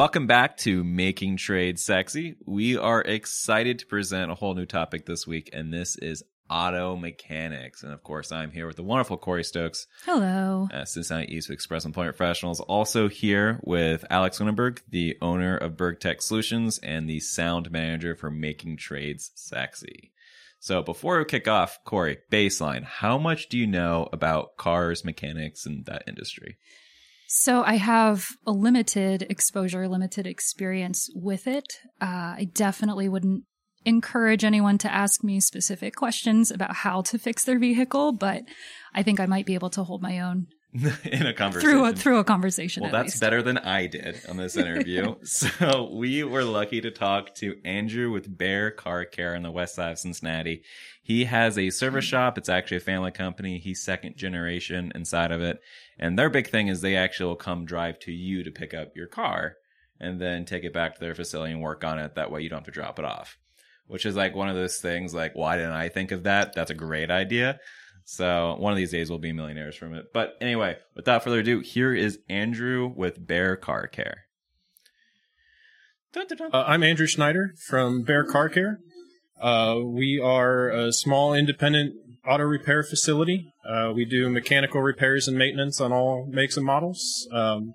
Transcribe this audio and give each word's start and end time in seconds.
Welcome 0.00 0.26
back 0.26 0.56
to 0.60 0.82
Making 0.82 1.36
Trades 1.36 1.84
Sexy. 1.84 2.36
We 2.46 2.78
are 2.78 3.02
excited 3.02 3.80
to 3.80 3.86
present 3.86 4.30
a 4.30 4.34
whole 4.34 4.54
new 4.54 4.64
topic 4.64 5.04
this 5.04 5.26
week, 5.26 5.50
and 5.52 5.70
this 5.70 5.94
is 5.96 6.24
auto 6.48 6.96
mechanics. 6.96 7.82
And 7.82 7.92
of 7.92 8.02
course, 8.02 8.32
I'm 8.32 8.50
here 8.50 8.66
with 8.66 8.76
the 8.76 8.82
wonderful 8.82 9.18
Corey 9.18 9.44
Stokes, 9.44 9.86
Hello. 10.06 10.70
uh, 10.72 10.86
Cincinnati 10.86 11.36
East 11.36 11.50
Express 11.50 11.84
Employment 11.84 12.16
Professionals. 12.16 12.60
Also 12.60 13.10
here 13.10 13.60
with 13.62 14.06
Alex 14.08 14.38
Winterberg, 14.38 14.78
the 14.88 15.18
owner 15.20 15.54
of 15.54 15.76
Berg 15.76 16.00
Tech 16.00 16.22
Solutions 16.22 16.78
and 16.78 17.06
the 17.06 17.20
sound 17.20 17.70
manager 17.70 18.16
for 18.16 18.30
Making 18.30 18.78
Trades 18.78 19.32
Sexy. 19.34 20.12
So 20.60 20.80
before 20.80 21.18
we 21.18 21.26
kick 21.26 21.46
off, 21.46 21.78
Corey, 21.84 22.20
baseline, 22.32 22.84
how 22.84 23.18
much 23.18 23.50
do 23.50 23.58
you 23.58 23.66
know 23.66 24.08
about 24.14 24.56
cars, 24.56 25.04
mechanics, 25.04 25.66
and 25.66 25.84
that 25.84 26.04
industry? 26.08 26.56
So 27.32 27.62
I 27.62 27.76
have 27.76 28.26
a 28.44 28.50
limited 28.50 29.24
exposure, 29.30 29.86
limited 29.86 30.26
experience 30.26 31.08
with 31.14 31.46
it. 31.46 31.78
Uh, 32.00 32.34
I 32.36 32.48
definitely 32.52 33.08
wouldn't 33.08 33.44
encourage 33.84 34.42
anyone 34.44 34.78
to 34.78 34.92
ask 34.92 35.22
me 35.22 35.38
specific 35.38 35.94
questions 35.94 36.50
about 36.50 36.74
how 36.74 37.02
to 37.02 37.18
fix 37.18 37.44
their 37.44 37.60
vehicle, 37.60 38.10
but 38.10 38.42
I 38.92 39.04
think 39.04 39.20
I 39.20 39.26
might 39.26 39.46
be 39.46 39.54
able 39.54 39.70
to 39.70 39.84
hold 39.84 40.02
my 40.02 40.18
own 40.18 40.48
in 41.04 41.26
a 41.26 41.34
conversation. 41.34 41.70
through 41.70 41.84
a, 41.84 41.92
through 41.92 42.18
a 42.18 42.24
conversation. 42.24 42.82
Well, 42.82 42.94
at 42.94 42.98
that's 42.98 43.14
least. 43.14 43.20
better 43.20 43.42
than 43.42 43.58
I 43.58 43.88
did 43.88 44.20
on 44.28 44.36
this 44.36 44.56
interview. 44.56 45.16
so 45.24 45.90
we 45.92 46.22
were 46.22 46.44
lucky 46.44 46.80
to 46.80 46.92
talk 46.92 47.34
to 47.36 47.56
Andrew 47.64 48.12
with 48.12 48.38
Bear 48.38 48.70
Car 48.70 49.04
Care 49.04 49.34
on 49.34 49.42
the 49.42 49.50
west 49.50 49.74
side 49.74 49.92
of 49.92 49.98
Cincinnati. 49.98 50.62
He 51.02 51.24
has 51.24 51.58
a 51.58 51.70
service 51.70 52.04
hmm. 52.04 52.10
shop. 52.10 52.38
It's 52.38 52.48
actually 52.48 52.76
a 52.76 52.80
family 52.80 53.10
company. 53.10 53.58
He's 53.58 53.82
second 53.82 54.16
generation 54.16 54.92
inside 54.94 55.32
of 55.32 55.42
it. 55.42 55.60
And 55.98 56.16
their 56.16 56.30
big 56.30 56.48
thing 56.48 56.68
is 56.68 56.80
they 56.80 56.96
actually 56.96 57.26
will 57.26 57.36
come 57.36 57.64
drive 57.64 57.98
to 58.00 58.12
you 58.12 58.44
to 58.44 58.50
pick 58.52 58.72
up 58.72 58.94
your 58.94 59.08
car 59.08 59.56
and 59.98 60.20
then 60.20 60.44
take 60.44 60.62
it 60.62 60.72
back 60.72 60.94
to 60.94 61.00
their 61.00 61.16
facility 61.16 61.52
and 61.52 61.60
work 61.60 61.84
on 61.84 61.98
it. 61.98 62.14
That 62.14 62.30
way 62.30 62.42
you 62.42 62.48
don't 62.48 62.60
have 62.60 62.66
to 62.66 62.70
drop 62.70 63.00
it 63.00 63.04
off. 63.04 63.38
Which 63.88 64.06
is 64.06 64.14
like 64.14 64.36
one 64.36 64.48
of 64.48 64.54
those 64.54 64.78
things 64.78 65.12
like, 65.12 65.34
why 65.34 65.56
didn't 65.56 65.72
I 65.72 65.88
think 65.88 66.12
of 66.12 66.22
that? 66.22 66.54
That's 66.54 66.70
a 66.70 66.74
great 66.74 67.10
idea. 67.10 67.58
So 68.12 68.56
one 68.58 68.72
of 68.72 68.76
these 68.76 68.90
days 68.90 69.08
we'll 69.08 69.20
be 69.20 69.32
millionaires 69.32 69.76
from 69.76 69.94
it. 69.94 70.06
But 70.12 70.36
anyway, 70.40 70.78
without 70.96 71.22
further 71.22 71.38
ado, 71.38 71.60
here 71.60 71.94
is 71.94 72.18
Andrew 72.28 72.92
with 72.96 73.24
Bear 73.24 73.54
Car 73.54 73.86
Care. 73.86 74.24
Uh, 76.52 76.64
I'm 76.66 76.82
Andrew 76.82 77.06
Schneider 77.06 77.54
from 77.68 78.02
Bear 78.02 78.24
Car 78.24 78.48
Care. 78.48 78.80
Uh, 79.40 79.76
we 79.84 80.20
are 80.20 80.70
a 80.70 80.92
small 80.92 81.34
independent 81.34 81.94
auto 82.26 82.42
repair 82.42 82.82
facility. 82.82 83.54
Uh, 83.64 83.92
we 83.94 84.04
do 84.04 84.28
mechanical 84.28 84.80
repairs 84.82 85.28
and 85.28 85.38
maintenance 85.38 85.80
on 85.80 85.92
all 85.92 86.26
makes 86.28 86.56
and 86.56 86.66
models. 86.66 87.28
Um, 87.32 87.74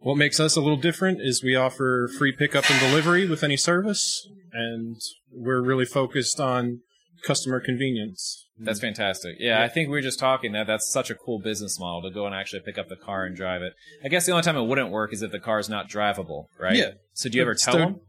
what 0.00 0.16
makes 0.16 0.40
us 0.40 0.56
a 0.56 0.60
little 0.60 0.78
different 0.78 1.20
is 1.20 1.44
we 1.44 1.54
offer 1.54 2.10
free 2.18 2.34
pickup 2.36 2.68
and 2.68 2.80
delivery 2.80 3.28
with 3.28 3.44
any 3.44 3.56
service, 3.56 4.28
and 4.52 4.96
we're 5.30 5.62
really 5.62 5.84
focused 5.84 6.40
on 6.40 6.80
customer 7.24 7.60
convenience. 7.60 8.46
That's 8.58 8.78
mm. 8.78 8.82
fantastic. 8.82 9.36
Yeah, 9.38 9.62
I 9.62 9.68
think 9.68 9.88
we 9.88 9.92
were 9.92 10.02
just 10.02 10.18
talking 10.18 10.52
that 10.52 10.66
that's 10.66 10.90
such 10.90 11.10
a 11.10 11.14
cool 11.14 11.38
business 11.38 11.78
model 11.78 12.02
to 12.02 12.10
go 12.10 12.26
and 12.26 12.34
actually 12.34 12.60
pick 12.60 12.78
up 12.78 12.88
the 12.88 12.96
car 12.96 13.24
and 13.24 13.36
drive 13.36 13.62
it. 13.62 13.72
I 14.04 14.08
guess 14.08 14.26
the 14.26 14.32
only 14.32 14.42
time 14.42 14.56
it 14.56 14.64
wouldn't 14.64 14.90
work 14.90 15.12
is 15.12 15.22
if 15.22 15.32
the 15.32 15.40
car's 15.40 15.68
not 15.68 15.88
drivable, 15.88 16.46
right? 16.58 16.76
Yeah. 16.76 16.90
So 17.14 17.28
do 17.28 17.36
you 17.36 17.42
ever 17.42 17.52
It's 17.52 17.64
tell 17.64 17.74
the- 17.74 17.80
them 17.80 18.00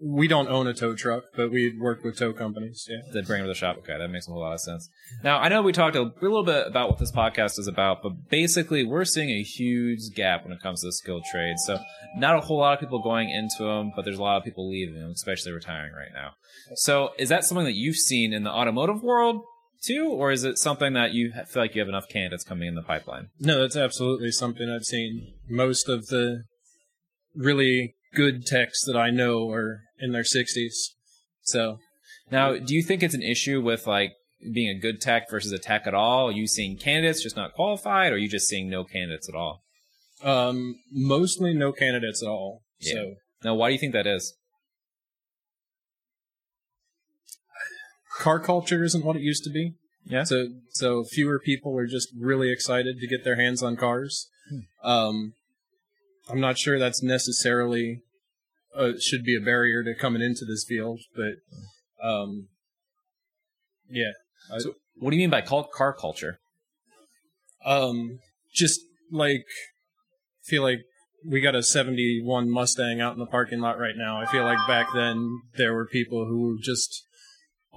We 0.00 0.26
don't 0.26 0.48
own 0.48 0.66
a 0.66 0.74
tow 0.74 0.94
truck, 0.94 1.24
but 1.36 1.50
we 1.50 1.78
work 1.78 2.02
with 2.02 2.18
tow 2.18 2.32
companies. 2.32 2.88
Yeah. 2.88 3.12
to 3.12 3.26
bring 3.26 3.38
them 3.38 3.46
to 3.46 3.48
the 3.48 3.54
shop? 3.54 3.78
Okay, 3.78 3.96
that 3.96 4.08
makes 4.08 4.26
a 4.26 4.32
whole 4.32 4.40
lot 4.40 4.54
of 4.54 4.60
sense. 4.60 4.88
Now, 5.22 5.38
I 5.38 5.48
know 5.48 5.62
we 5.62 5.72
talked 5.72 5.96
a 5.96 6.12
little 6.20 6.44
bit 6.44 6.66
about 6.66 6.90
what 6.90 6.98
this 6.98 7.12
podcast 7.12 7.58
is 7.58 7.68
about, 7.68 8.02
but 8.02 8.28
basically 8.28 8.84
we're 8.84 9.04
seeing 9.04 9.30
a 9.30 9.42
huge 9.42 10.00
gap 10.14 10.44
when 10.44 10.52
it 10.52 10.60
comes 10.60 10.80
to 10.80 10.88
the 10.88 10.92
skilled 10.92 11.24
trades. 11.30 11.62
So 11.64 11.78
not 12.16 12.36
a 12.36 12.40
whole 12.40 12.58
lot 12.58 12.74
of 12.74 12.80
people 12.80 13.00
going 13.02 13.30
into 13.30 13.64
them, 13.64 13.92
but 13.94 14.04
there's 14.04 14.18
a 14.18 14.22
lot 14.22 14.36
of 14.36 14.44
people 14.44 14.68
leaving 14.68 14.94
them, 14.94 15.10
especially 15.10 15.52
retiring 15.52 15.92
right 15.92 16.12
now. 16.12 16.32
So 16.74 17.10
is 17.18 17.28
that 17.28 17.44
something 17.44 17.64
that 17.64 17.74
you've 17.74 17.96
seen 17.96 18.32
in 18.32 18.42
the 18.42 18.50
automotive 18.50 19.02
world 19.02 19.42
too, 19.84 20.08
or 20.08 20.32
is 20.32 20.44
it 20.44 20.58
something 20.58 20.94
that 20.94 21.12
you 21.12 21.32
feel 21.46 21.62
like 21.62 21.74
you 21.74 21.80
have 21.80 21.88
enough 21.88 22.08
candidates 22.08 22.44
coming 22.44 22.68
in 22.68 22.74
the 22.74 22.82
pipeline? 22.82 23.28
No, 23.38 23.60
that's 23.60 23.76
absolutely 23.76 24.32
something 24.32 24.68
I've 24.68 24.84
seen. 24.84 25.34
Most 25.48 25.88
of 25.88 26.06
the 26.06 26.44
really 27.34 27.94
good 28.14 28.46
techs 28.46 28.84
that 28.86 28.96
I 28.96 29.10
know 29.10 29.50
are 29.50 29.80
in 29.98 30.12
their 30.12 30.22
60s. 30.22 30.72
So, 31.42 31.78
Now, 32.30 32.56
do 32.56 32.74
you 32.74 32.82
think 32.82 33.02
it's 33.02 33.14
an 33.14 33.22
issue 33.22 33.60
with 33.60 33.86
like 33.86 34.12
being 34.52 34.68
a 34.76 34.80
good 34.80 35.00
tech 35.00 35.30
versus 35.30 35.52
a 35.52 35.58
tech 35.58 35.86
at 35.86 35.94
all? 35.94 36.28
Are 36.28 36.32
you 36.32 36.46
seeing 36.46 36.76
candidates 36.78 37.22
just 37.22 37.36
not 37.36 37.52
qualified, 37.54 38.12
or 38.12 38.16
are 38.16 38.18
you 38.18 38.28
just 38.28 38.48
seeing 38.48 38.68
no 38.70 38.84
candidates 38.84 39.28
at 39.28 39.34
all? 39.34 39.62
um, 40.22 40.76
mostly 40.90 41.52
no 41.52 41.70
candidates 41.70 42.22
at 42.22 42.28
all. 42.28 42.62
Yeah. 42.80 42.92
So, 42.94 43.14
Now, 43.44 43.54
why 43.56 43.68
do 43.68 43.72
you 43.74 43.78
think 43.78 43.92
that 43.92 44.06
is? 44.06 44.34
car 48.20 48.38
culture 48.40 48.84
isn't 48.84 49.04
what 49.04 49.16
it 49.16 49.22
used 49.22 49.44
to 49.44 49.50
be. 49.50 49.74
Yeah. 50.04 50.24
So, 50.24 50.48
so 50.70 51.04
fewer 51.04 51.38
people 51.38 51.76
are 51.76 51.86
just 51.86 52.08
really 52.18 52.50
excited 52.50 52.98
to 53.00 53.06
get 53.06 53.24
their 53.24 53.36
hands 53.36 53.62
on 53.62 53.76
cars. 53.76 54.28
Hmm. 54.48 54.88
Um, 54.88 55.32
I'm 56.28 56.40
not 56.40 56.58
sure 56.58 56.78
that's 56.78 57.02
necessarily 57.02 58.00
uh, 58.74 58.92
should 59.00 59.24
be 59.24 59.36
a 59.36 59.40
barrier 59.40 59.82
to 59.84 59.94
coming 59.94 60.22
into 60.22 60.44
this 60.44 60.64
field, 60.66 61.00
but 61.14 61.34
um, 62.06 62.48
yeah, 63.88 64.12
I- 64.52 64.58
So- 64.58 64.74
What 64.96 65.10
do 65.10 65.16
you 65.16 65.22
mean 65.22 65.30
by 65.30 65.42
car 65.42 65.92
culture? 65.92 66.38
Um, 67.64 68.18
just 68.52 68.80
like 69.10 69.44
feel 70.42 70.62
like 70.62 70.80
we 71.26 71.40
got 71.40 71.54
a 71.54 71.62
71 71.62 72.50
Mustang 72.50 73.00
out 73.00 73.14
in 73.14 73.18
the 73.18 73.26
parking 73.26 73.60
lot 73.60 73.78
right 73.78 73.96
now. 73.96 74.20
I 74.20 74.26
feel 74.30 74.44
like 74.44 74.58
back 74.68 74.88
then 74.94 75.40
there 75.56 75.72
were 75.72 75.86
people 75.86 76.26
who 76.26 76.58
just 76.62 77.04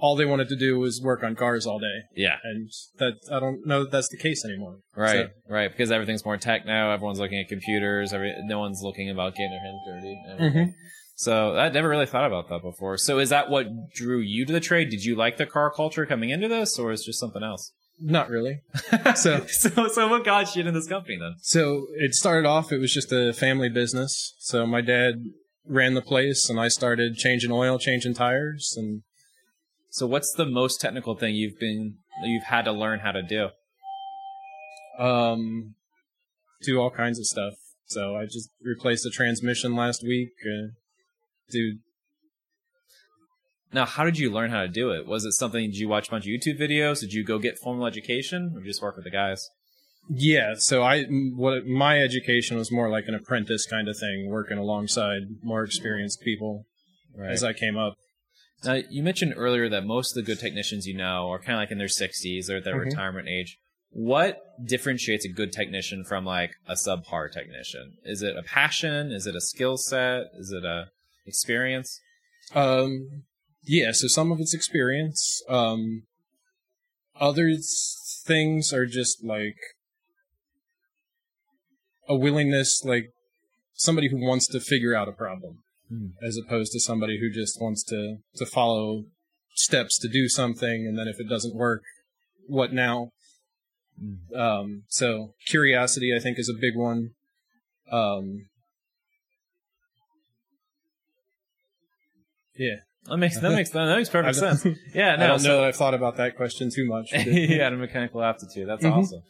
all 0.00 0.16
they 0.16 0.24
wanted 0.24 0.48
to 0.48 0.56
do 0.56 0.78
was 0.78 1.00
work 1.02 1.22
on 1.22 1.34
cars 1.36 1.66
all 1.66 1.78
day, 1.78 2.02
Yeah. 2.14 2.36
and 2.44 2.68
that 2.98 3.14
I 3.32 3.40
don't 3.40 3.66
know 3.66 3.82
that 3.84 3.90
that's 3.92 4.08
the 4.08 4.16
case 4.16 4.44
anymore. 4.44 4.78
Right, 4.96 5.26
So, 5.26 5.52
right. 5.52 5.70
Because 5.70 5.90
everything's 5.90 6.24
more 6.24 6.36
tech 6.36 6.64
now. 6.66 6.90
Everyone's 6.92 7.18
looking 7.18 7.38
at 7.40 7.48
computers. 7.48 8.12
Every 8.12 8.34
no 8.44 8.58
one's 8.60 8.80
looking 8.82 9.10
about 9.10 9.34
getting 9.34 9.50
their 9.50 9.60
hands 9.60 9.80
dirty. 9.86 10.20
everything. 10.30 10.66
Mm-hmm. 10.68 10.70
So 11.16 11.56
I 11.56 11.68
never 11.70 11.88
really 11.88 12.06
thought 12.06 12.26
about 12.26 12.48
that 12.48 12.62
before. 12.62 12.96
So 12.96 13.18
is 13.18 13.30
that 13.30 13.50
what 13.50 13.66
drew 13.94 14.20
you 14.20 14.46
to 14.46 14.52
the 14.52 14.60
trade? 14.60 14.88
Did 14.90 15.04
you 15.04 15.16
like 15.16 15.36
the 15.36 15.46
car 15.46 15.68
culture 15.70 16.06
coming 16.06 16.30
into 16.30 16.46
this, 16.46 16.78
or 16.78 16.92
is 16.92 17.00
it 17.02 17.06
just 17.06 17.18
something 17.20 17.42
else? 17.42 17.72
not 18.00 18.30
really. 18.30 18.60
So- 19.16 19.44
so, 19.48 19.88
so 19.88 20.06
what 20.06 20.24
got 20.24 20.54
you 20.54 20.60
into 20.60 20.70
this 20.70 20.86
company 20.86 21.18
then? 21.18 21.34
So 21.40 21.88
it 21.96 22.14
started 22.14 22.46
off. 22.46 22.70
It 22.70 22.78
was 22.78 22.94
just 22.94 23.10
a 23.10 23.32
family 23.32 23.68
business. 23.68 24.36
So 24.38 24.64
my 24.64 24.80
dad 24.80 25.14
ran 25.66 25.94
the 25.94 26.00
place, 26.02 26.48
and 26.48 26.60
I 26.60 26.68
started 26.68 27.16
changing 27.16 27.50
oil, 27.50 27.76
changing 27.80 28.14
tires, 28.14 28.72
and 28.76 29.02
So 29.98 30.06
what's 30.06 30.32
the 30.32 30.46
most 30.46 30.80
technical 30.80 31.14
thing 31.16 31.34
you've 31.34 31.58
been 31.58 31.96
you've 32.24 32.44
had 32.44 32.64
to 32.64 32.72
learn 32.72 33.00
how 33.00 33.12
to 33.12 33.22
do? 33.22 33.48
um, 34.98 35.74
do 36.62 36.80
all 36.80 36.90
kinds 36.90 37.18
of 37.18 37.26
stuff. 37.26 37.54
So 37.86 38.16
I 38.16 38.24
just 38.24 38.50
replaced 38.62 39.04
the 39.04 39.10
transmission 39.10 39.74
last 39.74 40.02
week. 40.02 40.30
Uh, 40.44 40.68
do 41.50 41.78
Now, 43.72 43.86
how 43.86 44.04
did 44.04 44.18
you 44.18 44.30
learn 44.30 44.50
how 44.50 44.62
to 44.62 44.68
do 44.68 44.90
it? 44.90 45.06
Was 45.06 45.24
it 45.24 45.32
something? 45.32 45.70
Did 45.70 45.78
you 45.78 45.88
watch 45.88 46.08
a 46.08 46.10
bunch 46.10 46.26
of 46.26 46.30
YouTube 46.30 46.60
videos? 46.60 47.00
Did 47.00 47.12
you 47.12 47.24
go 47.24 47.38
get 47.38 47.58
formal 47.58 47.86
education, 47.86 48.52
or 48.54 48.62
just 48.62 48.82
work 48.82 48.96
with 48.96 49.04
the 49.04 49.10
guys? 49.10 49.48
yeah. 50.10 50.54
So 50.56 50.82
I 50.82 51.04
what 51.04 51.66
my 51.66 52.00
education 52.00 52.56
was 52.56 52.72
more 52.72 52.90
like 52.90 53.04
an 53.08 53.14
apprentice 53.14 53.66
kind 53.66 53.88
of 53.88 53.96
thing, 53.98 54.28
working 54.28 54.58
alongside 54.58 55.22
more 55.42 55.64
experienced 55.64 56.20
people 56.20 56.66
as 57.22 57.44
I 57.44 57.52
came 57.52 57.76
up. 57.76 57.94
Now, 58.64 58.74
you 58.90 59.02
mentioned 59.02 59.34
earlier 59.36 59.68
that 59.68 59.84
most 59.84 60.10
of 60.10 60.16
the 60.16 60.26
good 60.26 60.40
technicians 60.40 60.86
you 60.86 60.96
know 60.96 61.30
are 61.30 61.38
kind 61.38 61.52
of 61.52 61.58
like 61.58 61.70
in 61.70 61.78
their 61.78 61.86
60s, 61.86 62.46
they're 62.46 62.56
at 62.58 62.64
their 62.64 62.74
Mhm. 62.74 62.86
retirement 62.86 63.28
age. 63.28 63.58
What 63.90 64.40
differentiates 64.64 65.24
a 65.24 65.28
good 65.28 65.52
technician 65.52 66.04
from 66.04 66.24
like 66.24 66.50
a 66.66 66.74
subpar 66.74 67.32
technician? 67.32 67.96
Is 68.04 68.22
it 68.22 68.36
a 68.36 68.42
passion? 68.42 69.12
Is 69.12 69.26
it 69.26 69.36
a 69.36 69.40
skill 69.40 69.76
set? 69.76 70.26
Is 70.34 70.50
it 70.52 70.64
a 70.64 70.90
experience? 71.24 72.00
Um, 72.54 73.24
yeah, 73.62 73.92
so 73.92 74.08
some 74.08 74.32
of 74.32 74.40
it's 74.40 74.54
experience. 74.54 75.42
Um, 75.48 76.06
other 77.14 77.54
things 78.24 78.72
are 78.72 78.86
just 78.86 79.24
like 79.24 79.56
a 82.08 82.16
willingness, 82.16 82.84
like 82.84 83.10
somebody 83.74 84.08
who 84.08 84.18
wants 84.18 84.46
to 84.48 84.60
figure 84.60 84.94
out 84.94 85.08
a 85.08 85.12
problem, 85.12 85.62
Hmm. 85.88 86.08
as 86.22 86.36
opposed 86.36 86.72
to 86.72 86.80
somebody 86.80 87.18
who 87.18 87.30
just 87.30 87.60
wants 87.60 87.82
to 87.84 88.18
to 88.36 88.44
follow 88.46 89.04
steps 89.54 89.98
to 90.00 90.08
do 90.08 90.28
something, 90.28 90.86
and 90.86 90.98
then 90.98 91.08
if 91.08 91.18
it 91.18 91.28
doesn't 91.28 91.54
work, 91.56 91.82
what 92.46 92.72
now? 92.72 93.10
Um, 94.34 94.84
so 94.88 95.34
curiosity, 95.48 96.14
I 96.16 96.20
think, 96.20 96.38
is 96.38 96.48
a 96.48 96.58
big 96.60 96.76
one. 96.76 97.10
Um, 97.90 98.46
yeah. 102.56 102.76
That 103.06 103.16
makes 103.16 103.38
that 103.40 103.50
makes 103.52 103.70
that 103.70 103.96
makes 103.96 104.08
perfect 104.10 104.36
sense. 104.60 104.66
Yeah, 104.94 105.16
no, 105.16 105.24
I 105.24 105.26
don't 105.28 105.38
so- 105.38 105.48
know 105.48 105.56
that 105.58 105.64
I've 105.68 105.76
thought 105.76 105.94
about 105.94 106.16
that 106.16 106.36
question 106.36 106.70
too 106.74 106.86
much. 106.86 107.08
but- 107.10 107.20
he 107.22 107.56
had 107.58 107.72
a 107.72 107.76
mechanical 107.76 108.22
aptitude. 108.22 108.68
That's 108.68 108.84
Mhm. 108.84 108.92
awesome. 108.92 109.22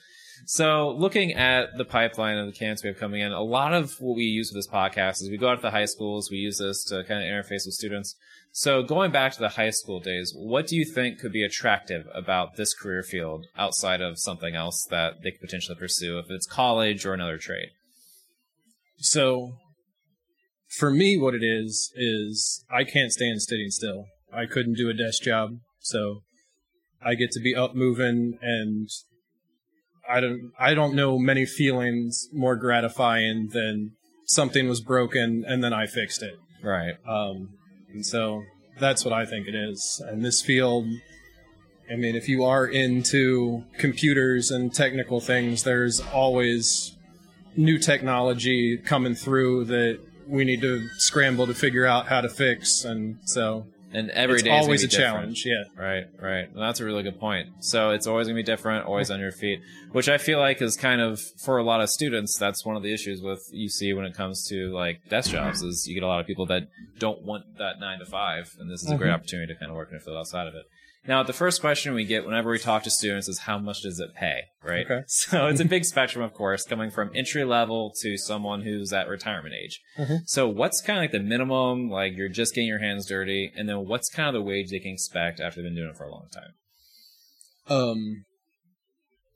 So, 0.46 0.90
looking 0.90 1.34
at 1.34 1.76
the 1.76 1.84
pipeline 1.84 2.38
of 2.38 2.46
the 2.46 2.52
candidates 2.52 2.82
we 2.82 2.88
have 2.88 2.98
coming 2.98 3.20
in, 3.20 3.32
a 3.32 3.42
lot 3.42 3.74
of 3.74 4.00
what 4.00 4.16
we 4.16 4.24
use 4.24 4.50
for 4.50 4.54
this 4.54 4.68
podcast 4.68 5.22
is 5.22 5.28
we 5.30 5.36
go 5.36 5.50
out 5.50 5.56
to 5.56 5.62
the 5.62 5.70
high 5.70 5.84
schools, 5.84 6.30
we 6.30 6.38
use 6.38 6.58
this 6.58 6.84
to 6.84 7.04
kind 7.04 7.22
of 7.22 7.28
interface 7.28 7.66
with 7.66 7.74
students. 7.74 8.16
So, 8.52 8.82
going 8.82 9.12
back 9.12 9.32
to 9.32 9.40
the 9.40 9.50
high 9.50 9.70
school 9.70 10.00
days, 10.00 10.32
what 10.34 10.66
do 10.66 10.76
you 10.76 10.84
think 10.84 11.18
could 11.18 11.32
be 11.32 11.44
attractive 11.44 12.06
about 12.14 12.56
this 12.56 12.74
career 12.74 13.02
field 13.02 13.46
outside 13.56 14.00
of 14.00 14.18
something 14.18 14.54
else 14.54 14.86
that 14.90 15.22
they 15.22 15.32
could 15.32 15.40
potentially 15.40 15.76
pursue, 15.78 16.18
if 16.18 16.30
it's 16.30 16.46
college 16.46 17.04
or 17.04 17.14
another 17.14 17.38
trade? 17.38 17.68
So, 18.98 19.54
for 20.78 20.90
me, 20.90 21.18
what 21.18 21.34
it 21.34 21.42
is 21.42 21.92
is 21.94 22.64
I 22.70 22.84
can't 22.84 23.12
stand 23.12 23.42
sitting 23.42 23.70
still. 23.70 24.06
I 24.32 24.46
couldn't 24.46 24.74
do 24.74 24.90
a 24.90 24.94
desk 24.94 25.22
job, 25.22 25.58
so 25.80 26.22
I 27.00 27.14
get 27.14 27.30
to 27.32 27.40
be 27.40 27.54
up 27.54 27.74
moving, 27.74 28.38
and 28.42 28.88
I 30.08 30.20
don't 30.20 30.52
I 30.58 30.74
don't 30.74 30.94
know 30.94 31.18
many 31.18 31.44
feelings 31.44 32.28
more 32.32 32.56
gratifying 32.56 33.48
than 33.52 33.92
something 34.24 34.68
was 34.68 34.80
broken 34.80 35.44
and 35.46 35.62
then 35.62 35.72
I 35.72 35.86
fixed 35.86 36.22
it. 36.22 36.38
Right. 36.62 36.94
Um, 37.06 37.50
and 37.92 38.04
so 38.04 38.42
that's 38.78 39.04
what 39.04 39.12
I 39.12 39.26
think 39.26 39.46
it 39.46 39.54
is. 39.54 40.02
And 40.06 40.24
this 40.24 40.42
field, 40.42 40.86
I 41.90 41.96
mean, 41.96 42.14
if 42.14 42.28
you 42.28 42.44
are 42.44 42.66
into 42.66 43.64
computers 43.78 44.50
and 44.50 44.72
technical 44.74 45.20
things, 45.20 45.62
there's 45.62 46.00
always 46.12 46.96
new 47.56 47.78
technology 47.78 48.76
coming 48.78 49.14
through 49.14 49.64
that 49.64 49.98
we 50.26 50.44
need 50.44 50.60
to 50.60 50.86
scramble 50.98 51.46
to 51.46 51.54
figure 51.54 51.86
out 51.86 52.06
how 52.06 52.20
to 52.20 52.28
fix. 52.28 52.84
And 52.84 53.18
so 53.24 53.66
And 53.92 54.10
every 54.10 54.34
it's 54.36 54.42
day 54.44 54.56
is 54.58 54.64
always 54.64 54.84
a 54.84 54.88
different. 54.88 55.12
challenge. 55.14 55.46
Yeah. 55.46 55.64
Right, 55.76 56.04
right. 56.20 56.48
And 56.50 56.58
that's 56.60 56.80
a 56.80 56.84
really 56.84 57.02
good 57.02 57.18
point. 57.18 57.48
So 57.60 57.90
it's 57.90 58.06
always 58.06 58.26
going 58.26 58.36
to 58.36 58.42
be 58.42 58.44
different, 58.44 58.86
always 58.86 59.10
on 59.10 59.18
your 59.18 59.32
feet, 59.32 59.60
which 59.92 60.08
I 60.10 60.18
feel 60.18 60.38
like 60.38 60.60
is 60.60 60.76
kind 60.76 61.00
of 61.00 61.20
for 61.38 61.56
a 61.58 61.62
lot 61.62 61.80
of 61.80 61.88
students. 61.88 62.36
That's 62.38 62.66
one 62.66 62.76
of 62.76 62.82
the 62.82 62.92
issues 62.92 63.22
with 63.22 63.50
UC 63.54 63.96
when 63.96 64.04
it 64.04 64.14
comes 64.14 64.46
to 64.48 64.72
like 64.74 65.08
desk 65.08 65.30
jobs 65.30 65.62
is 65.62 65.86
you 65.88 65.94
get 65.94 66.02
a 66.02 66.06
lot 66.06 66.20
of 66.20 66.26
people 66.26 66.44
that 66.46 66.68
don't 66.98 67.22
want 67.22 67.44
that 67.58 67.80
nine 67.80 67.98
to 68.00 68.06
five, 68.06 68.54
and 68.60 68.70
this 68.70 68.82
is 68.82 68.90
a 68.90 68.96
great 68.96 69.10
Mhm. 69.10 69.14
opportunity 69.14 69.54
to 69.54 69.58
kind 69.58 69.70
of 69.70 69.76
work 69.76 69.90
in 69.90 69.96
a 69.96 70.00
field 70.00 70.16
outside 70.18 70.46
of 70.46 70.54
it. 70.54 70.66
Now, 71.08 71.22
the 71.22 71.32
first 71.32 71.62
question 71.62 71.94
we 71.94 72.04
get 72.04 72.26
whenever 72.26 72.50
we 72.50 72.58
talk 72.58 72.82
to 72.82 72.90
students 72.90 73.28
is 73.28 73.38
how 73.38 73.58
much 73.58 73.80
does 73.80 73.98
it 73.98 74.14
pay, 74.14 74.42
right? 74.62 74.84
Okay. 74.84 75.04
So 75.08 75.46
it's 75.46 75.60
a 75.60 75.64
big 75.64 75.86
spectrum, 75.86 76.22
of 76.22 76.34
course, 76.34 76.64
coming 76.64 76.90
from 76.90 77.10
entry 77.14 77.44
level 77.44 77.94
to 78.02 78.18
someone 78.18 78.60
who's 78.60 78.92
at 78.92 79.08
retirement 79.08 79.54
age. 79.54 79.80
Mhm. 79.98 80.28
So 80.28 80.46
what's 80.46 80.82
kind 80.82 80.98
of 80.98 81.04
like 81.04 81.12
the 81.12 81.20
minimum, 81.20 81.88
like 81.88 82.14
you're 82.14 82.28
just 82.28 82.54
getting 82.54 82.68
your 82.68 82.80
hands 82.80 83.06
dirty, 83.06 83.50
and 83.56 83.66
then 83.66 83.86
what's 83.86 84.10
kind 84.10 84.28
of 84.28 84.34
the 84.34 84.42
wage 84.42 84.70
they 84.70 84.80
can 84.80 84.92
expect 84.92 85.40
after 85.40 85.62
they've 85.62 85.70
been 85.70 85.76
doing 85.76 85.88
it 85.88 85.96
for 85.96 86.04
a 86.04 86.10
long 86.10 86.28
time? 86.30 86.54
Um, 87.74 88.24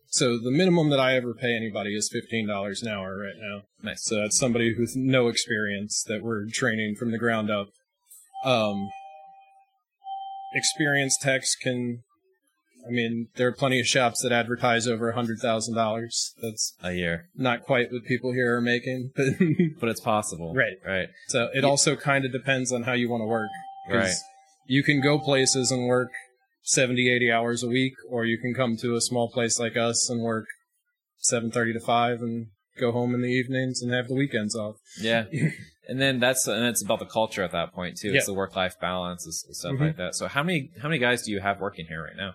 so 0.08 0.38
the 0.38 0.50
minimum 0.50 0.90
that 0.90 1.00
I 1.00 1.16
ever 1.16 1.32
pay 1.32 1.56
anybody 1.56 1.96
is 1.96 2.10
fifteen 2.12 2.46
dollars 2.46 2.82
an 2.82 2.88
hour 2.88 3.16
right 3.16 3.40
now. 3.40 3.62
Nice. 3.82 4.04
So 4.04 4.16
that's 4.16 4.38
somebody 4.38 4.78
with 4.78 4.94
no 4.94 5.28
experience 5.28 6.04
that 6.06 6.22
we're 6.22 6.44
training 6.50 6.96
from 6.96 7.12
the 7.12 7.18
ground 7.18 7.50
up. 7.50 7.68
Um, 8.44 8.90
experienced 10.54 11.22
techs 11.22 11.54
can, 11.54 12.02
I 12.86 12.90
mean, 12.90 13.28
there 13.36 13.48
are 13.48 13.52
plenty 13.52 13.80
of 13.80 13.86
shops 13.86 14.22
that 14.22 14.32
advertise 14.32 14.86
over 14.86 15.10
a 15.10 15.14
hundred 15.14 15.38
thousand 15.40 15.74
dollars. 15.74 16.34
That's 16.42 16.74
A 16.82 16.92
year, 16.92 17.28
not 17.34 17.62
quite 17.62 17.92
what 17.92 18.04
people 18.04 18.32
here 18.32 18.56
are 18.56 18.60
making, 18.60 19.10
but 19.16 19.26
but 19.80 19.88
it's 19.88 20.00
possible. 20.00 20.54
Right. 20.54 20.76
Right. 20.86 21.08
so 21.28 21.48
it 21.54 21.64
also 21.64 21.96
kind 21.96 22.24
of 22.24 22.32
depends 22.32 22.72
on 22.72 22.84
how 22.84 22.92
you 22.92 23.08
want 23.08 23.22
to 23.22 23.26
work. 23.26 23.50
Right. 23.90 24.14
You 24.66 24.82
can 24.82 25.00
go 25.00 25.18
places 25.18 25.70
and 25.72 25.86
work 25.86 26.10
70, 26.62 27.10
80 27.10 27.32
hours 27.32 27.62
a 27.62 27.68
week, 27.68 27.94
or 28.08 28.24
you 28.24 28.38
can 28.38 28.54
come 28.54 28.76
to 28.78 28.94
a 28.94 29.00
small 29.00 29.28
place 29.30 29.58
like 29.58 29.76
us 29.76 30.08
and 30.08 30.22
work 30.22 30.46
7.30 31.30 31.74
to 31.74 31.80
5 31.80 32.20
and 32.20 32.46
go 32.78 32.92
home 32.92 33.14
in 33.14 33.22
the 33.22 33.28
evenings 33.28 33.82
and 33.82 33.92
have 33.92 34.08
the 34.08 34.14
weekends 34.14 34.56
off. 34.56 34.76
Yeah. 35.00 35.24
and 35.88 36.00
then 36.00 36.20
that's 36.20 36.46
and 36.46 36.64
it's 36.66 36.82
about 36.82 36.98
the 37.00 37.06
culture 37.06 37.42
at 37.42 37.52
that 37.52 37.72
point 37.72 37.96
too. 37.98 38.08
It's 38.08 38.24
Yeah. 38.28 38.32
the 38.32 38.34
work 38.34 38.54
life 38.56 38.78
balance 38.80 39.24
and 39.24 39.34
stuff 39.56 39.72
Mhm. 39.72 39.80
like 39.80 39.96
that. 39.96 40.14
So 40.14 40.28
how 40.28 40.42
many 40.42 40.70
how 40.80 40.88
many 40.88 40.98
guys 40.98 41.22
do 41.22 41.32
you 41.32 41.40
have 41.40 41.60
working 41.60 41.86
here 41.86 42.02
right 42.04 42.16
now? 42.16 42.34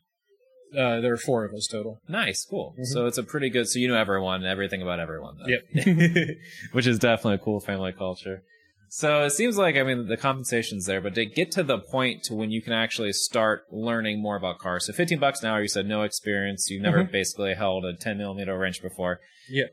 Uh, 0.77 0.99
there 0.99 1.13
are 1.13 1.17
four 1.17 1.45
of 1.45 1.53
us 1.53 1.65
total. 1.65 2.01
Nice, 2.09 2.43
cool. 2.45 2.75
Mhm. 2.77 2.85
So 2.87 3.05
it's 3.07 3.17
a 3.17 3.23
pretty 3.23 3.49
good. 3.49 3.67
So 3.69 3.79
you 3.79 3.87
know 3.87 3.95
everyone, 3.97 4.41
and 4.41 4.45
everything 4.47 4.81
about 4.81 4.99
everyone. 4.99 5.37
Then. 5.39 5.59
Yep. 5.75 6.37
Which 6.73 6.85
is 6.87 6.99
definitely 6.99 7.35
a 7.35 7.39
cool 7.39 7.59
family 7.61 7.93
culture. 7.93 8.43
So 8.89 9.23
it 9.25 9.31
seems 9.31 9.57
like 9.57 9.75
I 9.75 9.83
mean 9.83 10.07
the 10.07 10.17
compensation's 10.17 10.85
there, 10.85 11.01
but 11.01 11.15
to 11.15 11.25
get 11.25 11.51
to 11.53 11.63
the 11.63 11.77
point 11.77 12.23
to 12.23 12.33
when 12.35 12.51
you 12.51 12.61
can 12.61 12.73
actually 12.73 13.11
start 13.13 13.63
learning 13.71 14.21
more 14.21 14.35
about 14.37 14.59
cars. 14.59 14.85
So 14.85 14.93
fifteen 14.93 15.19
bucks 15.19 15.41
an 15.41 15.49
hour, 15.49 15.61
you 15.61 15.67
said 15.67 15.85
no 15.85 16.03
experience. 16.03 16.69
You've 16.69 16.81
never 16.83 17.03
Mhm. 17.03 17.11
basically 17.11 17.53
held 17.53 17.83
a 17.85 17.93
ten 17.93 18.17
millimeter 18.17 18.57
wrench 18.57 18.81
before. 18.81 19.19
Yep. 19.49 19.69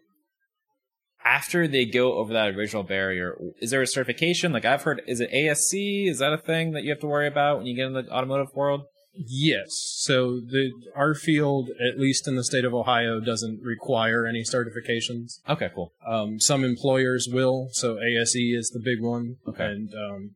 After 1.25 1.67
they 1.67 1.87
go 1.87 2.15
over 2.15 2.33
that 2.35 2.55
original 2.55 2.83
barrier, 2.83 3.37
is 3.61 3.71
there 3.71 3.81
a 3.81 3.87
certification? 3.87 4.53
Like 4.53 4.65
I've 4.65 4.83
heard, 4.83 5.03
is 5.07 5.21
it 5.21 5.33
ASC? 5.33 6.09
Is 6.09 6.19
that 6.19 6.33
a 6.33 6.39
thing 6.39 6.73
that 6.73 6.85
you 6.85 6.91
have 6.91 7.01
to 7.01 7.07
worry 7.07 7.27
about 7.27 7.59
when 7.59 7.67
you 7.67 7.75
get 7.75 7.87
in 7.87 7.95
the 7.95 8.11
automotive 8.11 8.55
world? 8.55 8.83
Yes. 9.17 9.69
So 9.99 10.41
the 10.41 10.73
our 10.97 11.15
field, 11.15 11.71
at 11.71 11.99
least 11.99 12.27
in 12.27 12.37
the 12.37 12.45
state 12.45 12.65
of 12.65 12.75
Ohio, 12.75 13.21
doesn't 13.21 13.61
require 13.63 14.27
any 14.27 14.43
certifications. 14.43 15.39
Okay, 15.49 15.71
cool. 15.75 15.93
Um, 16.07 16.41
some 16.41 16.65
employers 16.65 17.29
will. 17.31 17.69
So 17.73 17.99
ASE 17.99 18.35
is 18.35 18.71
the 18.71 18.83
big 18.85 19.01
one. 19.01 19.37
Okay. 19.49 19.65
And 19.65 19.91
um, 19.95 20.31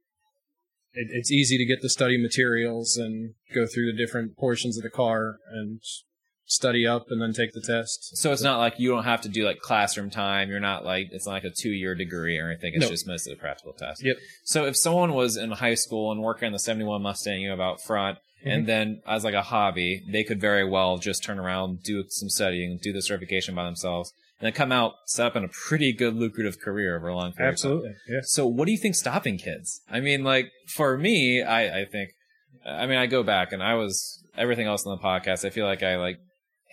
it, 0.92 1.08
it's 1.10 1.32
easy 1.32 1.58
to 1.58 1.64
get 1.64 1.82
the 1.82 1.90
study 1.90 2.20
materials 2.20 2.96
and 2.96 3.34
go 3.54 3.66
through 3.66 3.90
the 3.90 3.98
different 3.98 4.36
portions 4.36 4.76
of 4.76 4.84
the 4.84 4.90
car 4.90 5.38
and 5.50 5.80
study 6.50 6.86
up 6.86 7.06
and 7.10 7.20
then 7.22 7.32
take 7.32 7.52
the 7.52 7.60
test. 7.60 8.16
So 8.16 8.32
it's 8.32 8.42
not 8.42 8.58
like 8.58 8.74
you 8.80 8.90
don't 8.90 9.04
have 9.04 9.20
to 9.20 9.28
do 9.28 9.44
like 9.44 9.60
classroom 9.60 10.10
time. 10.10 10.48
You're 10.50 10.60
not 10.60 10.84
like 10.84 11.08
it's 11.12 11.26
not 11.26 11.32
like 11.34 11.44
a 11.44 11.50
two 11.50 11.70
year 11.70 11.94
degree 11.94 12.38
or 12.38 12.50
anything. 12.50 12.72
It's 12.74 12.82
No. 12.84 12.88
just 12.90 13.06
mostly 13.06 13.34
a 13.34 13.36
practical 13.36 13.72
test. 13.74 14.02
Yep. 14.04 14.16
So 14.44 14.64
if 14.64 14.76
someone 14.76 15.12
was 15.14 15.36
in 15.36 15.50
high 15.50 15.74
school 15.74 16.10
and 16.10 16.22
working 16.22 16.46
on 16.46 16.52
the 16.52 16.58
71 16.58 17.02
Mustang 17.02 17.40
you 17.42 17.50
have 17.50 17.60
out 17.60 17.80
front, 17.82 18.18
Mm-hmm. 18.40 18.48
and 18.50 18.66
then 18.68 19.02
as 19.04 19.24
like 19.24 19.34
a 19.34 19.42
hobby, 19.42 20.00
they 20.12 20.22
could 20.22 20.40
very 20.40 20.62
well 20.64 20.96
just 20.98 21.24
turn 21.24 21.40
around, 21.40 21.82
do 21.82 22.04
some 22.08 22.28
studying, 22.28 22.78
do 22.80 22.92
the 22.92 23.02
certification 23.02 23.52
by 23.56 23.64
themselves, 23.64 24.12
and 24.38 24.46
then 24.46 24.52
come 24.52 24.70
out, 24.70 24.92
set 25.06 25.26
up 25.26 25.34
in 25.34 25.42
a 25.42 25.48
pretty 25.48 25.92
good 25.92 26.14
lucrative 26.14 26.60
career 26.60 26.96
over 26.96 27.08
a 27.08 27.16
long 27.16 27.32
period. 27.32 27.54
of 27.54 27.60
time. 27.60 27.70
Absolutely. 27.72 27.94
Yeah. 28.08 28.20
So 28.22 28.46
what 28.46 28.66
do 28.66 28.70
you 28.70 28.78
think 28.78 28.94
stopping 28.94 29.38
kids? 29.38 29.80
I 29.90 29.98
mean, 29.98 30.22
like 30.22 30.52
for 30.68 30.96
me, 30.96 31.42
I, 31.42 31.80
I 31.80 31.84
think, 31.86 32.10
I 32.64 32.86
mean, 32.86 32.98
I 32.98 33.06
go 33.06 33.24
back 33.24 33.50
and 33.50 33.60
I 33.60 33.74
was 33.74 34.22
everything 34.36 34.68
else 34.68 34.86
on 34.86 34.96
the 34.96 35.02
podcast. 35.02 35.44
I 35.44 35.50
feel 35.50 35.66
like 35.66 35.82
I 35.82 35.96
like 35.96 36.20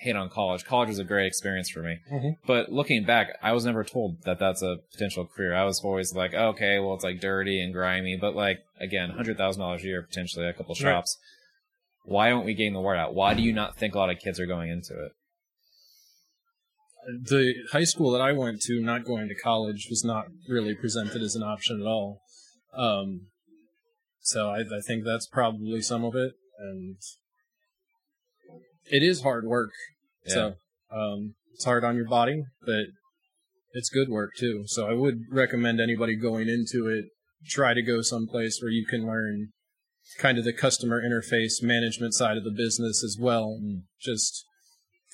hate 0.05 0.15
on 0.15 0.29
college. 0.29 0.63
College 0.63 0.89
was 0.89 0.99
a 0.99 1.03
great 1.03 1.25
experience 1.25 1.69
for 1.69 1.81
me, 1.81 1.97
Mhm. 2.11 2.37
but 2.47 2.71
looking 2.71 3.03
back, 3.03 3.37
I 3.41 3.51
was 3.51 3.65
never 3.65 3.83
told 3.83 4.21
that 4.23 4.39
that's 4.39 4.61
a 4.61 4.77
potential 4.93 5.25
career. 5.25 5.53
I 5.53 5.65
was 5.65 5.83
always 5.83 6.13
like, 6.13 6.33
okay, 6.33 6.79
well, 6.79 6.93
it's 6.93 7.03
like 7.03 7.19
dirty 7.19 7.59
and 7.59 7.73
grimy, 7.73 8.15
but 8.15 8.35
like 8.35 8.59
again, 8.79 9.09
hundred 9.09 9.37
thousand 9.37 9.61
dollars 9.61 9.83
a 9.83 9.87
year 9.87 10.01
potentially, 10.03 10.45
a 10.47 10.53
couple 10.53 10.73
Right. 10.75 10.81
shops. 10.81 11.17
Why 12.03 12.31
aren't 12.31 12.45
we 12.45 12.53
getting 12.53 12.73
the 12.73 12.81
word 12.81 12.97
out? 12.97 13.15
Why 13.15 13.33
do 13.33 13.41
you 13.41 13.51
not 13.51 13.77
think 13.77 13.95
a 13.95 13.97
lot 13.97 14.11
of 14.11 14.19
kids 14.19 14.39
are 14.39 14.45
going 14.45 14.69
into 14.69 14.93
it? 14.93 15.11
The 17.23 17.53
high 17.71 17.83
school 17.83 18.11
that 18.11 18.21
I 18.21 18.31
went 18.31 18.61
to, 18.63 18.79
not 18.81 19.05
going 19.05 19.27
to 19.27 19.35
college, 19.35 19.87
was 19.89 20.03
not 20.03 20.25
really 20.47 20.73
presented 20.75 21.21
as 21.21 21.35
an 21.35 21.43
option 21.43 21.79
at 21.81 21.85
all. 21.87 22.21
Um, 22.73 23.27
so 24.21 24.49
I, 24.49 24.59
I 24.61 24.81
think 24.85 25.03
that's 25.03 25.27
probably 25.27 25.81
some 25.81 26.03
of 26.03 26.15
it, 26.15 26.33
and 26.59 26.97
it 28.91 29.03
is 29.03 29.21
hard 29.21 29.45
work. 29.45 29.71
So 30.27 30.55
um, 30.91 31.35
it's 31.53 31.65
hard 31.65 31.83
on 31.83 31.95
your 31.95 32.07
body, 32.07 32.43
but 32.65 32.85
it's 33.73 33.89
good 33.89 34.09
work 34.09 34.31
too. 34.37 34.63
So 34.67 34.87
I 34.89 34.93
would 34.93 35.21
recommend 35.31 35.79
anybody 35.79 36.15
going 36.15 36.47
into 36.47 36.87
it 36.87 37.05
try 37.47 37.73
to 37.73 37.81
go 37.81 38.01
someplace 38.01 38.59
where 38.61 38.71
you 38.71 38.85
can 38.85 39.05
learn 39.05 39.49
kind 40.17 40.37
of 40.37 40.45
the 40.45 40.53
customer 40.53 41.01
interface 41.01 41.61
management 41.61 42.13
side 42.13 42.37
of 42.37 42.43
the 42.43 42.51
business 42.51 43.03
as 43.03 43.17
well, 43.19 43.59
Mm. 43.61 43.83
just 43.99 44.45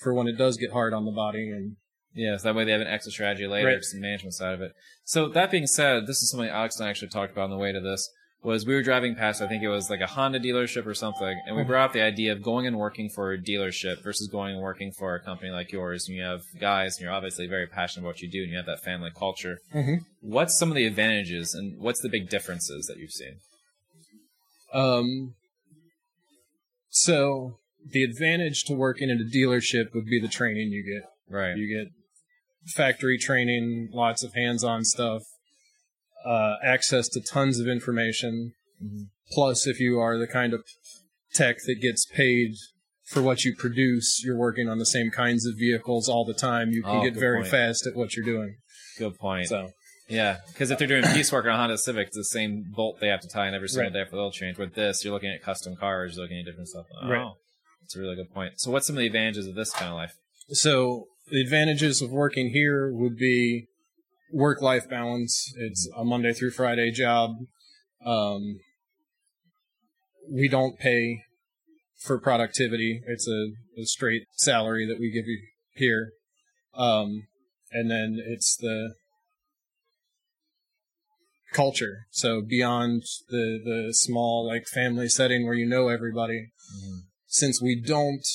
for 0.02 0.14
when 0.14 0.28
it 0.28 0.38
does 0.38 0.58
get 0.58 0.72
hard 0.72 0.94
on 0.94 1.06
the 1.06 1.12
body 1.12 1.50
and 1.50 1.78
Yeah, 2.14 2.36
so 2.36 2.44
that 2.50 2.56
way 2.56 2.66
they 2.66 2.74
have 2.74 2.82
an 2.82 2.88
exit 2.88 3.14
strategy 3.14 3.48
later, 3.48 3.68
Right. 3.68 3.80
the 3.82 4.00
management 4.00 4.34
side 4.34 4.54
of 4.54 4.62
it. 4.62 4.74
So 5.06 5.30
that 5.30 5.50
being 5.50 5.66
said, 5.66 6.08
this 6.08 6.22
is 6.22 6.30
something 6.30 6.50
Alex 6.50 6.78
and 6.78 6.86
I 6.86 6.90
actually 6.90 7.08
talked 7.08 7.32
about 7.32 7.46
on 7.46 7.50
the 7.52 7.58
way 7.58 7.72
to 7.72 7.80
this. 7.80 8.10
Was 8.44 8.66
we 8.66 8.74
were 8.74 8.82
driving 8.82 9.14
past, 9.16 9.40
I 9.40 9.48
think 9.48 9.62
it 9.62 9.68
was 9.70 9.92
like 9.92 10.02
a 10.02 10.08
Honda 10.08 10.40
dealership 10.40 10.88
or 10.88 10.96
something, 10.96 11.40
and 11.46 11.56
we 11.56 11.62
Mhm. 11.62 11.68
brought 11.68 11.86
up 11.90 11.94
the 11.94 12.02
idea 12.02 12.32
of 12.32 12.42
going 12.42 12.66
and 12.66 12.76
working 12.80 13.08
for 13.08 13.34
a 13.34 13.38
dealership 13.38 14.02
versus 14.02 14.28
going 14.28 14.54
and 14.56 14.64
working 14.64 14.92
for 14.92 15.14
a 15.14 15.20
company 15.20 15.52
like 15.52 15.72
yours. 15.72 16.08
And 16.08 16.18
you 16.18 16.24
have 16.24 16.42
guys, 16.60 16.96
and 16.98 17.04
you're 17.04 17.12
obviously 17.14 17.46
very 17.46 17.68
passionate 17.68 18.02
about 18.02 18.16
what 18.16 18.22
you 18.22 18.28
do, 18.32 18.42
and 18.42 18.50
you 18.50 18.58
have 18.58 18.66
that 18.66 18.84
family 18.84 19.12
culture. 19.16 19.60
Mhm. 19.76 20.06
What's 20.22 20.58
some 20.58 20.70
of 20.70 20.76
the 20.76 20.88
advantages, 20.88 21.54
and 21.54 21.78
what's 21.78 22.00
the 22.02 22.10
big 22.10 22.30
differences 22.30 22.88
that 22.88 22.98
you've 22.98 23.12
seen? 23.12 23.36
Um, 24.74 25.36
so 26.90 27.60
the 27.86 28.04
advantage 28.04 28.64
to 28.64 28.74
working 28.74 29.12
in 29.12 29.22
a 29.22 29.24
dealership 29.24 29.94
would 29.94 30.06
be 30.06 30.20
the 30.20 30.28
training 30.28 30.72
you 30.72 30.84
get. 30.84 31.08
Right. 31.30 31.56
You 31.56 31.68
get 31.68 31.92
factory 32.74 33.20
training, 33.20 33.90
lots 33.92 34.24
of 34.24 34.34
hands-on 34.34 34.84
stuff, 34.86 35.24
uh, 36.26 36.56
access 36.64 37.08
to 37.10 37.22
tons 37.22 37.60
of 37.60 37.68
information. 37.68 38.54
Mhm. 38.84 39.10
Plus, 39.32 39.66
if 39.68 39.80
you 39.80 40.00
are 40.00 40.18
the 40.18 40.28
kind 40.28 40.54
of 40.54 40.64
tech 41.34 41.58
that 41.66 41.76
gets 41.82 42.06
paid 42.06 42.52
for 43.06 43.22
what 43.22 43.44
you 43.46 43.56
produce, 43.56 44.22
you're 44.24 44.38
working 44.38 44.68
on 44.70 44.78
the 44.80 44.86
same 44.86 45.10
kinds 45.12 45.46
of 45.46 45.56
vehicles 45.58 46.08
all 46.10 46.26
the 46.26 46.34
time. 46.34 46.72
You 46.72 46.82
can 46.84 46.98
Oh, 46.98 47.04
get 47.04 47.14
very 47.16 47.40
point. 47.40 47.52
fast 47.52 47.86
at 47.88 47.96
what 47.96 48.16
you're 48.16 48.26
doing. 48.26 48.58
Good 48.98 49.18
point. 49.18 49.48
So 49.48 49.72
Yeah, 50.10 50.40
because 50.50 50.72
if 50.72 50.78
they're 50.80 50.90
doing 50.90 51.04
piecework 51.04 51.46
on 51.46 51.52
a 51.52 51.56
Honda 51.58 51.78
Civic, 51.78 52.08
it's 52.08 52.18
the 52.18 52.26
same 52.26 52.66
bolt 52.76 53.00
they 53.00 53.08
have 53.08 53.22
to 53.22 53.30
tie 53.30 53.48
in 53.48 53.54
every 53.54 53.70
single 53.70 53.94
Right. 53.94 54.04
day 54.04 54.10
for 54.10 54.18
the 54.18 54.22
oil 54.24 54.32
change. 54.32 54.58
With 54.58 54.74
this, 54.76 55.06
you're 55.06 55.14
looking 55.14 55.32
at 55.32 55.42
custom 55.42 55.78
cars, 55.78 56.16
you're 56.18 56.26
looking 56.26 56.40
at 56.40 56.46
different 56.46 56.68
stuff. 56.68 56.86
Oh, 57.02 57.08
Right. 57.10 57.32
that's 57.80 57.96
a 57.96 58.00
really 58.00 58.16
good 58.18 58.30
point. 58.34 58.60
So, 58.60 58.72
what's 58.72 58.88
some 58.88 58.98
of 58.98 59.00
the 59.00 59.06
advantages 59.08 59.48
of 59.48 59.56
this 59.56 59.72
kind 59.72 59.88
of 59.90 59.96
life? 59.96 60.14
So 60.50 61.08
the 61.30 61.40
advantages 61.40 62.02
of 62.02 62.12
working 62.12 62.50
here 62.50 62.92
would 62.92 63.16
be 63.16 63.68
work-life 64.32 64.90
balance. 64.90 65.54
It's 65.58 65.90
a 65.96 66.04
Monday 66.04 66.34
through 66.34 66.52
Friday 66.52 66.92
job. 66.92 67.32
Um, 68.06 68.60
we 70.32 70.48
don't 70.48 70.80
pay 70.80 71.24
for 71.98 72.20
productivity. 72.20 73.02
It's 73.06 73.28
a, 73.28 73.52
a 73.80 73.86
straight 73.86 74.24
salary 74.34 74.88
that 74.88 75.00
we 75.00 75.12
give 75.12 75.28
you 75.28 75.40
here. 75.76 76.12
Um, 76.74 77.28
and 77.72 77.90
then 77.90 78.22
it's 78.26 78.56
the 78.58 78.94
culture. 81.54 82.06
So 82.12 82.42
beyond 82.42 83.04
the, 83.30 83.60
the 83.64 83.94
small, 83.94 84.48
like 84.48 84.68
family 84.68 85.10
setting 85.10 85.46
where 85.46 85.56
you 85.56 85.68
know 85.68 85.90
everybody, 85.90 86.52
since 87.28 87.62
we 87.62 87.80
don't 87.80 88.26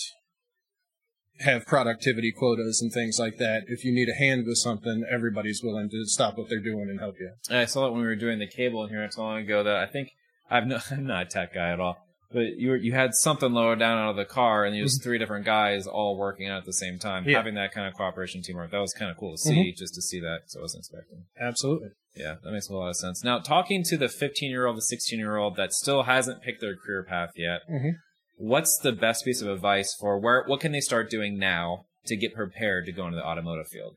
have 1.40 1.66
productivity 1.66 2.32
quotas 2.32 2.80
and 2.80 2.92
things 2.92 3.18
like 3.18 3.36
that. 3.38 3.64
If 3.68 3.84
you 3.84 3.92
need 3.92 4.08
a 4.08 4.14
hand 4.14 4.44
with 4.46 4.58
something, 4.58 5.04
everybody's 5.10 5.62
willing 5.62 5.88
to 5.90 6.04
stop 6.06 6.38
what 6.38 6.48
they're 6.48 6.60
doing 6.60 6.88
and 6.88 6.98
help 7.00 7.16
you. 7.20 7.32
I 7.50 7.64
saw 7.66 7.86
it 7.86 7.92
when 7.92 8.00
we 8.00 8.06
were 8.06 8.16
doing 8.16 8.38
the 8.38 8.46
cable 8.46 8.82
in 8.84 8.90
here 8.90 9.02
not 9.02 9.12
so 9.12 9.22
long 9.22 9.38
ago. 9.38 9.62
That 9.62 9.76
I 9.76 9.86
think 9.86 10.08
I've 10.50 10.66
no, 10.66 10.78
I'm 10.90 11.06
not 11.06 11.22
a 11.22 11.28
tech 11.28 11.54
guy 11.54 11.70
at 11.72 11.80
all, 11.80 11.98
but 12.32 12.56
you 12.56 12.70
were, 12.70 12.76
you 12.76 12.92
had 12.92 13.14
something 13.14 13.52
lower 13.52 13.76
down 13.76 13.98
out 13.98 14.10
of 14.10 14.16
the 14.16 14.24
car, 14.24 14.64
and 14.64 14.74
there 14.74 14.82
was 14.82 15.00
three 15.02 15.18
different 15.18 15.44
guys 15.44 15.86
all 15.86 16.16
working 16.16 16.48
out 16.48 16.58
at 16.58 16.64
the 16.64 16.72
same 16.72 16.98
time, 16.98 17.24
Yeah. 17.28 17.36
having 17.36 17.54
that 17.54 17.72
kind 17.72 17.86
of 17.86 17.94
cooperation 17.94 18.42
teamwork. 18.42 18.70
That 18.70 18.80
was 18.80 18.92
kind 18.94 19.10
of 19.10 19.16
cool 19.16 19.32
to 19.32 19.38
see, 19.38 19.72
just 19.72 19.94
to 19.94 20.02
see 20.02 20.20
that. 20.20 20.38
because 20.42 20.56
I 20.56 20.60
wasn't 20.60 20.80
expecting. 20.82 21.24
Absolutely. 21.40 21.88
Yeah, 22.16 22.36
that 22.42 22.50
makes 22.50 22.68
a 22.70 22.74
lot 22.74 22.88
of 22.88 22.96
sense. 22.96 23.22
Now, 23.22 23.40
talking 23.40 23.82
to 23.84 23.98
the 23.98 24.08
15 24.08 24.50
year 24.50 24.64
old, 24.66 24.78
the 24.78 24.82
16 24.82 25.18
year 25.18 25.36
old 25.36 25.56
that 25.56 25.72
still 25.74 26.04
hasn't 26.04 26.40
picked 26.42 26.62
their 26.62 26.74
career 26.76 27.02
path 27.02 27.32
yet, 27.36 27.60
Mhm. 27.70 27.96
What's 28.36 28.78
the 28.78 28.92
best 28.92 29.24
piece 29.24 29.42
of 29.42 29.48
advice 29.48 29.94
for 29.98 30.18
where? 30.18 30.44
What 30.46 30.60
can 30.60 30.72
they 30.72 30.80
start 30.80 31.10
doing 31.10 31.38
now 31.38 31.86
to 32.06 32.16
get 32.16 32.34
prepared 32.34 32.86
to 32.86 32.92
go 32.92 33.06
into 33.06 33.16
the 33.16 33.24
automotive 33.24 33.68
field? 33.68 33.96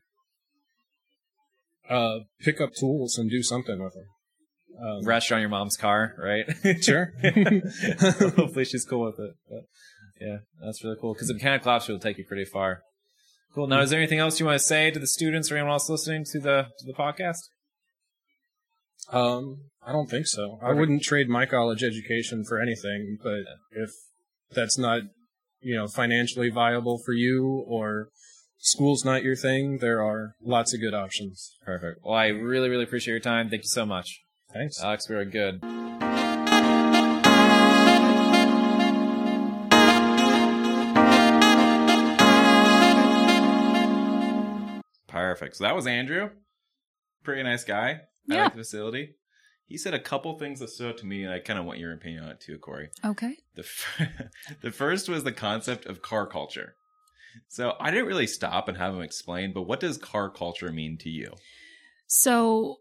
Uh, 1.88 2.20
pick 2.40 2.60
up 2.60 2.70
tools 2.78 3.18
and 3.18 3.30
do 3.30 3.42
something 3.42 3.82
with 3.82 3.94
them. 3.94 4.06
Um, 4.80 5.04
Rush 5.04 5.30
on 5.32 5.40
your 5.40 5.48
mom's 5.48 5.76
car, 5.76 6.14
right? 6.18 6.46
Sure. 6.82 7.12
Hopefully, 7.22 8.64
she's 8.64 8.84
cool 8.84 9.06
with 9.06 9.18
it. 9.18 9.34
But 9.48 9.62
yeah, 10.20 10.38
that's 10.62 10.82
really 10.84 10.96
cool 11.00 11.14
because 11.14 11.28
the 11.28 11.34
mechanical 11.34 11.72
option 11.72 11.94
will 11.94 12.00
take 12.00 12.18
you 12.18 12.24
pretty 12.24 12.44
far. 12.44 12.82
Cool. 13.54 13.66
Now, 13.66 13.80
is 13.80 13.90
there 13.90 13.98
anything 13.98 14.20
else 14.20 14.38
you 14.38 14.46
want 14.46 14.60
to 14.60 14.64
say 14.64 14.90
to 14.92 15.00
the 15.00 15.08
students 15.08 15.50
or 15.50 15.56
anyone 15.56 15.72
else 15.72 15.90
listening 15.90 16.24
to 16.32 16.38
the 16.38 16.68
to 16.78 16.86
the 16.86 16.94
podcast? 16.94 17.48
Um, 19.12 19.64
I 19.84 19.90
don't 19.90 20.08
think 20.08 20.28
so. 20.28 20.58
I 20.62 20.72
wouldn't 20.72 21.02
trade 21.02 21.28
my 21.28 21.46
college 21.46 21.82
education 21.82 22.44
for 22.44 22.60
anything, 22.60 23.18
but 23.20 23.40
if 23.72 23.90
that's 24.52 24.78
not, 24.78 25.02
you 25.60 25.76
know, 25.76 25.86
financially 25.88 26.50
viable 26.50 26.98
for 27.04 27.12
you 27.12 27.64
or 27.66 28.08
school's 28.58 29.04
not 29.04 29.22
your 29.22 29.36
thing, 29.36 29.78
there 29.78 30.02
are 30.02 30.34
lots 30.42 30.74
of 30.74 30.80
good 30.80 30.94
options. 30.94 31.56
Perfect. 31.64 32.00
Well, 32.04 32.14
I 32.14 32.28
really, 32.28 32.68
really 32.68 32.84
appreciate 32.84 33.12
your 33.12 33.20
time. 33.20 33.48
Thank 33.48 33.62
you 33.62 33.68
so 33.68 33.86
much. 33.86 34.20
Thanks. 34.52 34.82
Alex, 34.82 35.08
we 35.08 35.16
are 35.16 35.24
good. 35.24 35.60
Perfect. 45.08 45.56
So 45.56 45.64
that 45.64 45.74
was 45.74 45.86
Andrew. 45.86 46.30
Pretty 47.24 47.42
nice 47.42 47.64
guy. 47.64 48.02
I 48.30 48.34
Yeah. 48.34 48.44
like 48.44 48.52
the 48.52 48.58
facility. 48.58 49.16
He 49.70 49.78
said 49.78 49.94
a 49.94 50.00
couple 50.00 50.36
things 50.36 50.58
that 50.58 50.68
stood 50.68 50.88
out 50.88 50.98
to 50.98 51.06
me, 51.06 51.22
and 51.22 51.32
I 51.32 51.38
kind 51.38 51.56
of 51.56 51.64
want 51.64 51.78
your 51.78 51.92
opinion 51.92 52.24
on 52.24 52.30
it 52.30 52.40
too, 52.40 52.58
Corey. 52.58 52.90
Okay. 53.04 53.36
The 53.54 53.62
f- 53.62 54.30
the 54.62 54.72
first 54.72 55.08
was 55.08 55.22
the 55.22 55.30
concept 55.30 55.86
of 55.86 56.02
car 56.02 56.26
culture. 56.26 56.74
So 57.46 57.74
I 57.78 57.92
didn't 57.92 58.06
really 58.06 58.26
stop 58.26 58.66
and 58.66 58.76
have 58.76 58.92
him 58.94 59.00
explain, 59.00 59.52
but 59.52 59.62
what 59.62 59.78
does 59.78 59.96
car 59.96 60.28
culture 60.28 60.72
mean 60.72 60.98
to 60.98 61.08
you? 61.08 61.34
So, 62.08 62.80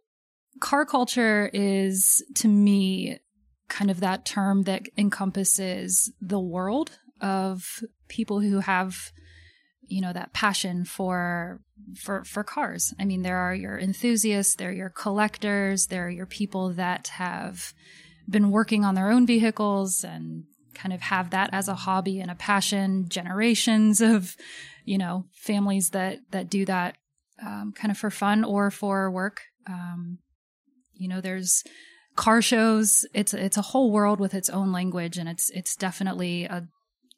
car 0.60 0.84
culture 0.84 1.51
is 1.53 2.25
to 2.38 2.48
me 2.48 3.19
kind 3.67 3.91
of 3.91 4.00
that 4.00 4.25
term 4.25 4.63
that 4.63 4.88
encompasses 4.98 6.12
the 6.19 6.39
world 6.39 6.98
of 7.22 7.84
people 8.08 8.39
who 8.39 8.62
have 8.62 9.12
you 9.89 10.01
know 10.01 10.13
that 10.13 10.34
passion 10.34 10.86
for 10.86 11.62
for 11.96 12.24
for 12.24 12.43
cars. 12.43 12.93
I 13.00 13.05
mean, 13.05 13.24
there 13.24 13.38
are 13.38 13.55
your 13.55 13.77
enthusiasts, 13.77 14.55
there 14.55 14.69
are 14.69 14.74
your 14.74 14.89
collectors, 14.89 15.88
there 15.88 16.05
are 16.05 16.12
your 16.12 16.25
people 16.25 16.74
that 16.74 17.08
have 17.08 17.74
been 18.29 18.51
working 18.51 18.86
on 18.86 18.96
their 18.96 19.10
own 19.10 19.25
vehicles 19.25 20.03
and 20.03 20.46
kind 20.75 20.93
of 20.93 21.01
have 21.01 21.31
that 21.31 21.50
as 21.51 21.67
a 21.67 21.75
hobby 21.75 22.19
and 22.19 22.31
a 22.31 22.36
passion. 22.36 23.10
Generations 23.10 24.01
of 24.01 24.36
you 24.86 24.98
know 24.98 25.25
families 25.34 25.89
that 25.89 26.19
that 26.31 26.50
do 26.50 26.65
that 26.65 26.96
um, 27.46 27.74
kind 27.75 27.91
of 27.91 27.98
for 27.98 28.10
fun 28.10 28.43
or 28.43 28.72
for 28.72 29.10
work. 29.10 29.41
Um, 29.67 30.19
you 30.93 31.08
know, 31.08 31.22
there's 31.22 31.63
car 32.15 32.41
shows. 32.41 33.05
It's 33.13 33.34
it's 33.34 33.58
a 33.58 33.62
whole 33.62 33.91
world 33.91 34.19
with 34.19 34.34
its 34.34 34.50
own 34.50 34.72
language, 34.72 35.17
and 35.17 35.29
it's 35.29 35.50
it's 35.51 35.75
definitely 35.75 36.46
a 36.46 36.67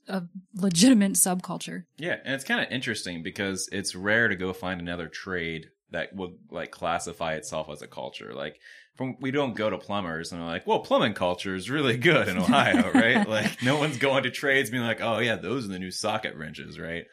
a 0.07 0.23
legitimate 0.55 1.13
subculture. 1.13 1.85
Yeah, 1.97 2.17
and 2.23 2.33
it's 2.33 2.43
kind 2.43 2.61
of 2.61 2.71
interesting 2.71 3.23
because 3.23 3.69
it's 3.71 3.95
rare 3.95 4.27
to 4.27 4.35
go 4.35 4.53
find 4.53 4.81
another 4.81 5.07
trade 5.07 5.69
that 5.91 6.15
would 6.15 6.31
like 6.49 6.71
classify 6.71 7.33
itself 7.33 7.69
as 7.69 7.81
a 7.81 7.87
culture. 7.87 8.33
Like 8.33 8.59
from 8.95 9.17
we 9.19 9.31
don't 9.31 9.55
go 9.55 9.69
to 9.69 9.77
plumbers 9.77 10.31
and 10.31 10.41
we're 10.41 10.47
like, 10.47 10.67
well, 10.67 10.79
plumbing 10.79 11.13
culture 11.13 11.55
is 11.55 11.69
really 11.69 11.97
good 11.97 12.27
in 12.27 12.37
Ohio, 12.37 12.91
right? 12.93 13.27
Like 13.27 13.61
no 13.63 13.77
one's 13.77 13.97
going 13.97 14.23
to 14.23 14.31
trades 14.31 14.69
being 14.69 14.83
like, 14.83 15.01
oh 15.01 15.19
yeah, 15.19 15.35
those 15.35 15.65
are 15.65 15.69
the 15.69 15.79
new 15.79 15.91
socket 15.91 16.35
wrenches, 16.35 16.79
right? 16.79 17.05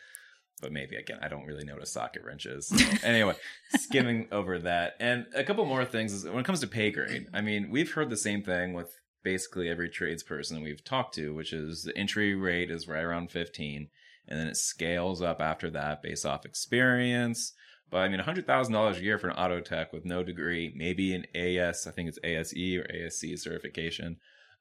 But 0.61 0.73
maybe 0.73 0.97
again, 0.97 1.19
I 1.23 1.29
don't 1.29 1.47
really 1.47 1.65
know 1.65 1.75
what 1.75 1.83
a 1.83 1.87
socket 1.87 2.25
wrench 2.25 2.47
is. 2.47 2.67
So, 2.67 2.85
anyway, 3.03 3.35
skimming 3.77 4.29
over 4.33 4.59
that, 4.61 4.95
and 4.99 5.27
a 5.35 5.45
couple 5.45 5.65
more 5.67 5.85
things 5.85 6.13
is 6.13 6.25
when 6.25 6.41
it 6.41 6.47
comes 6.47 6.61
to 6.61 6.67
pay 6.67 6.91
grade. 6.91 7.29
I 7.33 7.43
mean, 7.43 7.71
we've 7.71 7.93
heard 7.93 8.11
the 8.11 8.17
same 8.17 8.43
thing 8.43 8.73
with 8.73 8.93
basically 9.23 9.69
every 9.69 9.89
tradesperson 9.89 10.63
we've 10.63 10.85
talked 10.85 11.15
to, 11.15 11.35
which 11.35 11.53
is 11.53 11.83
the 11.83 11.97
entry 11.97 12.35
rate 12.35 12.71
is 12.71 12.89
right 12.89 13.03
around 13.03 13.31
15 13.31 13.89
and 14.29 14.39
then 14.39 14.47
it 14.47 14.57
scales 14.57 15.23
up 15.23 15.41
after 15.41 15.71
that 15.71 16.03
based 16.03 16.27
off 16.27 16.45
experience. 16.45 17.53
But 17.91 17.99
I 17.99 18.09
mean, 18.09 18.21
$100,000 18.21 18.97
a 18.97 19.03
year 19.03 19.19
for 19.19 19.29
an 19.29 19.37
auto 19.37 19.61
tech 19.61 19.93
with 19.93 20.05
no 20.05 20.23
degree, 20.23 20.73
maybe 20.77 21.15
an 21.15 21.25
AS, 21.35 21.87
I 21.87 21.91
think 21.91 22.09
it's 22.09 22.19
ASE 22.23 22.77
or 22.77 22.85
ASC 22.85 23.39
certification. 23.39 24.19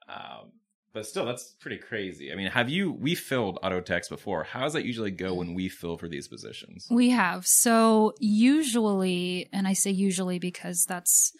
Um, 0.08 0.54
but 0.94 1.06
still, 1.06 1.26
that's 1.26 1.54
pretty 1.60 1.78
crazy. 1.78 2.32
I 2.32 2.36
mean, 2.36 2.48
have 2.48 2.70
you, 2.70 2.92
we 2.92 3.14
filled 3.14 3.60
auto 3.62 3.82
techs 3.82 4.08
before. 4.08 4.46
How 4.46 4.62
does 4.62 4.74
that 4.74 4.86
usually 4.86 5.12
go 5.12 5.34
when 5.34 5.54
we 5.54 5.68
fill 5.68 5.98
for 5.98 6.08
these 6.08 6.30
positions? 6.30 6.88
We 6.90 7.10
have. 7.10 7.46
So 7.46 8.14
usually, 8.20 9.50
and 9.52 9.68
I 9.68 9.74
say 9.74 9.92
usually 9.92 10.40
because 10.40 10.86
that's 10.86 11.34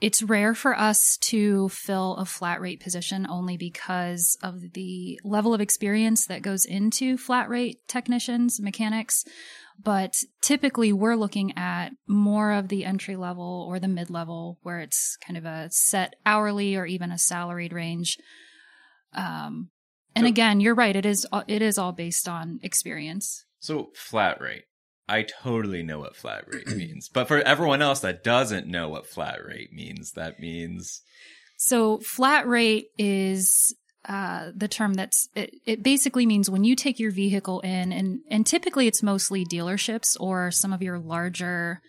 it's 0.00 0.22
rare 0.22 0.54
for 0.54 0.76
us 0.78 1.16
to 1.18 1.68
fill 1.68 2.16
a 2.16 2.24
flat 2.24 2.60
rate 2.60 2.80
position 2.80 3.26
only 3.28 3.56
because 3.56 4.38
of 4.42 4.72
the 4.72 5.20
level 5.24 5.52
of 5.52 5.60
experience 5.60 6.26
that 6.26 6.42
goes 6.42 6.64
into 6.64 7.18
flat 7.18 7.48
rate 7.48 7.78
technicians, 7.86 8.60
mechanics. 8.60 9.24
But 9.82 10.14
typically 10.42 10.92
we're 10.92 11.16
looking 11.16 11.56
at 11.56 11.90
more 12.06 12.52
of 12.52 12.68
the 12.68 12.84
entry 12.84 13.16
level 13.16 13.66
or 13.68 13.78
the 13.78 13.88
mid 13.88 14.10
level 14.10 14.58
where 14.62 14.80
it's 14.80 15.16
kind 15.26 15.36
of 15.36 15.44
a 15.44 15.68
set 15.70 16.16
hourly 16.24 16.76
or 16.76 16.86
even 16.86 17.10
a 17.10 17.18
salaried 17.18 17.72
range. 17.72 18.18
Um, 19.12 19.70
and 20.14 20.24
So- 20.24 20.28
again, 20.28 20.60
you're 20.60 20.74
right. 20.74 20.96
It 20.96 21.06
is, 21.06 21.26
it 21.46 21.62
is 21.62 21.78
all 21.78 21.92
based 21.92 22.28
on 22.28 22.58
experience. 22.62 23.44
So, 23.58 23.90
flat 23.94 24.40
rate. 24.40 24.64
I 25.10 25.24
totally 25.42 25.82
know 25.82 25.98
what 25.98 26.16
flat 26.16 26.44
rate 26.46 26.68
means. 26.76 27.08
But 27.08 27.28
for 27.28 27.38
everyone 27.38 27.82
else 27.82 28.00
that 28.00 28.22
doesn't 28.22 28.66
know 28.66 28.88
what 28.88 29.06
flat 29.06 29.44
rate 29.44 29.72
means, 29.72 30.12
that 30.12 30.38
means 30.38 31.02
So 31.56 31.98
flat 31.98 32.46
rate 32.46 32.86
is 32.96 33.74
uh, 34.08 34.50
the 34.54 34.68
term 34.68 34.94
that's 34.94 35.28
it, 35.34 35.54
it 35.66 35.82
basically 35.82 36.24
means 36.24 36.48
when 36.48 36.64
you 36.64 36.74
take 36.74 36.98
your 36.98 37.10
vehicle 37.10 37.60
in 37.60 37.92
and 37.92 38.20
and 38.30 38.46
typically 38.46 38.86
it's 38.86 39.02
mostly 39.02 39.44
dealerships 39.44 40.16
or 40.18 40.50
some 40.50 40.72
of 40.72 40.82
your 40.82 40.98
larger 40.98 41.82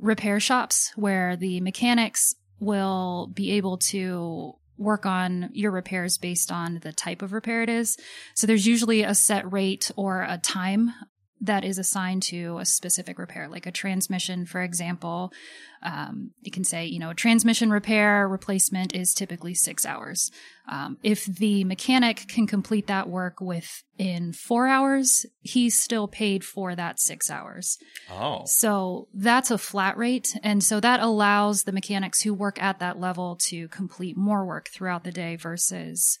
repair 0.00 0.40
shops 0.40 0.90
where 0.96 1.36
the 1.36 1.60
mechanics 1.60 2.34
will 2.58 3.30
be 3.32 3.52
able 3.52 3.78
to 3.78 4.54
work 4.76 5.06
on 5.06 5.50
your 5.52 5.70
repairs 5.70 6.18
based 6.18 6.50
on 6.50 6.80
the 6.82 6.92
type 6.92 7.22
of 7.22 7.32
repair 7.32 7.62
it 7.62 7.68
is. 7.68 7.96
So 8.34 8.46
there's 8.46 8.66
usually 8.66 9.02
a 9.02 9.14
set 9.14 9.52
rate 9.52 9.92
or 9.96 10.22
a 10.22 10.38
time 10.38 10.92
that 11.44 11.64
is 11.64 11.78
assigned 11.78 12.22
to 12.24 12.58
a 12.58 12.64
specific 12.64 13.18
repair, 13.18 13.48
like 13.48 13.66
a 13.66 13.72
transmission, 13.72 14.46
for 14.46 14.62
example. 14.62 15.32
Um, 15.82 16.30
you 16.40 16.50
can 16.50 16.64
say, 16.64 16.86
you 16.86 16.98
know, 16.98 17.10
a 17.10 17.14
transmission 17.14 17.70
repair 17.70 18.26
replacement 18.26 18.94
is 18.94 19.12
typically 19.12 19.54
six 19.54 19.84
hours. 19.84 20.30
Um, 20.66 20.96
if 21.02 21.26
the 21.26 21.64
mechanic 21.64 22.26
can 22.26 22.46
complete 22.46 22.86
that 22.86 23.08
work 23.08 23.40
within 23.40 24.32
four 24.32 24.66
hours, 24.66 25.26
he's 25.42 25.78
still 25.78 26.08
paid 26.08 26.42
for 26.42 26.74
that 26.74 26.98
six 26.98 27.30
hours. 27.30 27.76
Oh. 28.10 28.42
So 28.46 29.08
that's 29.12 29.50
a 29.50 29.58
flat 29.58 29.98
rate. 29.98 30.34
And 30.42 30.64
so 30.64 30.80
that 30.80 31.00
allows 31.00 31.64
the 31.64 31.72
mechanics 31.72 32.22
who 32.22 32.32
work 32.32 32.62
at 32.62 32.78
that 32.78 32.98
level 32.98 33.36
to 33.48 33.68
complete 33.68 34.16
more 34.16 34.46
work 34.46 34.70
throughout 34.70 35.04
the 35.04 35.12
day 35.12 35.36
versus 35.36 36.18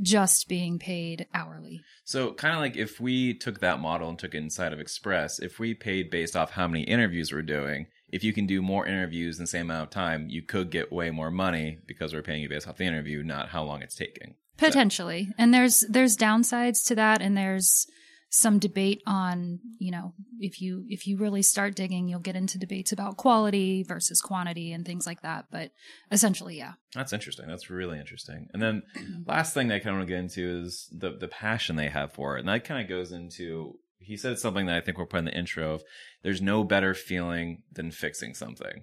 just 0.00 0.48
being 0.48 0.78
paid 0.78 1.26
hourly. 1.34 1.82
So, 2.04 2.32
kind 2.32 2.54
of 2.54 2.60
like 2.60 2.76
if 2.76 3.00
we 3.00 3.34
took 3.34 3.60
that 3.60 3.80
model 3.80 4.08
and 4.08 4.18
took 4.18 4.34
it 4.34 4.38
inside 4.38 4.72
of 4.72 4.80
Express, 4.80 5.38
if 5.38 5.58
we 5.58 5.74
paid 5.74 6.10
based 6.10 6.36
off 6.36 6.50
how 6.52 6.68
many 6.68 6.82
interviews 6.82 7.32
we're 7.32 7.42
doing, 7.42 7.86
if 8.10 8.22
you 8.22 8.32
can 8.32 8.46
do 8.46 8.62
more 8.62 8.86
interviews 8.86 9.38
in 9.38 9.44
the 9.44 9.48
same 9.48 9.70
amount 9.70 9.84
of 9.84 9.90
time, 9.90 10.28
you 10.28 10.42
could 10.42 10.70
get 10.70 10.92
way 10.92 11.10
more 11.10 11.30
money 11.30 11.78
because 11.86 12.12
we're 12.12 12.22
paying 12.22 12.42
you 12.42 12.48
based 12.48 12.68
off 12.68 12.76
the 12.76 12.84
interview, 12.84 13.22
not 13.22 13.48
how 13.48 13.62
long 13.62 13.82
it's 13.82 13.96
taking. 13.96 14.34
Potentially. 14.56 15.32
And 15.36 15.52
there's 15.52 15.84
there's 15.88 16.16
downsides 16.16 16.86
to 16.86 16.94
that 16.94 17.20
and 17.20 17.36
there's 17.36 17.86
some 18.34 18.58
debate 18.58 19.00
on, 19.06 19.60
you 19.78 19.92
know, 19.92 20.12
if 20.40 20.60
you 20.60 20.84
if 20.88 21.06
you 21.06 21.16
really 21.16 21.40
start 21.40 21.76
digging, 21.76 22.08
you'll 22.08 22.18
get 22.18 22.34
into 22.34 22.58
debates 22.58 22.90
about 22.90 23.16
quality 23.16 23.84
versus 23.84 24.20
quantity 24.20 24.72
and 24.72 24.84
things 24.84 25.06
like 25.06 25.22
that, 25.22 25.46
but 25.52 25.70
essentially, 26.10 26.58
yeah. 26.58 26.72
That's 26.96 27.12
interesting. 27.12 27.46
That's 27.46 27.70
really 27.70 28.00
interesting. 28.00 28.48
And 28.52 28.60
then 28.60 28.82
last 29.26 29.54
thing 29.54 29.68
that 29.68 29.76
I 29.76 29.78
kind 29.78 29.90
of 29.90 29.98
want 29.98 30.08
to 30.08 30.12
get 30.14 30.20
into 30.20 30.62
is 30.64 30.88
the 30.90 31.16
the 31.16 31.28
passion 31.28 31.76
they 31.76 31.88
have 31.88 32.12
for 32.12 32.36
it. 32.36 32.40
And 32.40 32.48
that 32.48 32.64
kind 32.64 32.82
of 32.82 32.88
goes 32.88 33.12
into 33.12 33.78
he 34.00 34.16
said 34.16 34.40
something 34.40 34.66
that 34.66 34.76
I 34.76 34.80
think 34.80 34.98
we'll 34.98 35.06
put 35.06 35.20
in 35.20 35.26
the 35.26 35.38
intro 35.38 35.72
of 35.72 35.84
there's 36.24 36.42
no 36.42 36.64
better 36.64 36.92
feeling 36.92 37.62
than 37.72 37.92
fixing 37.92 38.34
something. 38.34 38.82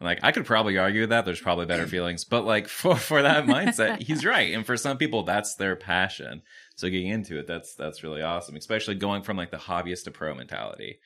Like 0.00 0.20
I 0.22 0.32
could 0.32 0.46
probably 0.46 0.78
argue 0.78 1.06
that 1.06 1.24
there's 1.24 1.40
probably 1.40 1.66
better 1.66 1.86
feelings, 1.88 2.24
but 2.24 2.44
like 2.44 2.68
for 2.68 2.96
for 2.96 3.22
that 3.22 3.44
mindset, 3.46 4.02
he's 4.06 4.24
right. 4.24 4.54
And 4.54 4.64
for 4.64 4.76
some 4.76 4.96
people 4.96 5.22
that's 5.24 5.54
their 5.56 5.76
passion. 5.76 6.42
So 6.76 6.88
getting 6.88 7.08
into 7.08 7.38
it, 7.38 7.46
that's 7.46 7.74
that's 7.74 8.02
really 8.02 8.22
awesome, 8.22 8.56
especially 8.56 8.94
going 8.94 9.22
from 9.22 9.36
like 9.36 9.50
the 9.50 9.58
hobbyist 9.58 10.04
to 10.04 10.10
pro 10.10 10.34
mentality. 10.34 11.00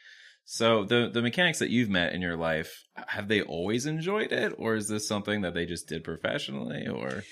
So 0.44 0.84
the 0.84 1.10
the 1.12 1.22
mechanics 1.22 1.58
that 1.58 1.70
you've 1.70 1.90
met 1.90 2.12
in 2.12 2.22
your 2.22 2.36
life, 2.36 2.84
have 3.08 3.28
they 3.28 3.42
always 3.42 3.86
enjoyed 3.86 4.30
it 4.30 4.54
or 4.58 4.76
is 4.76 4.88
this 4.88 5.08
something 5.08 5.40
that 5.40 5.54
they 5.54 5.66
just 5.66 5.88
did 5.88 6.04
professionally 6.04 6.86
or 6.86 7.24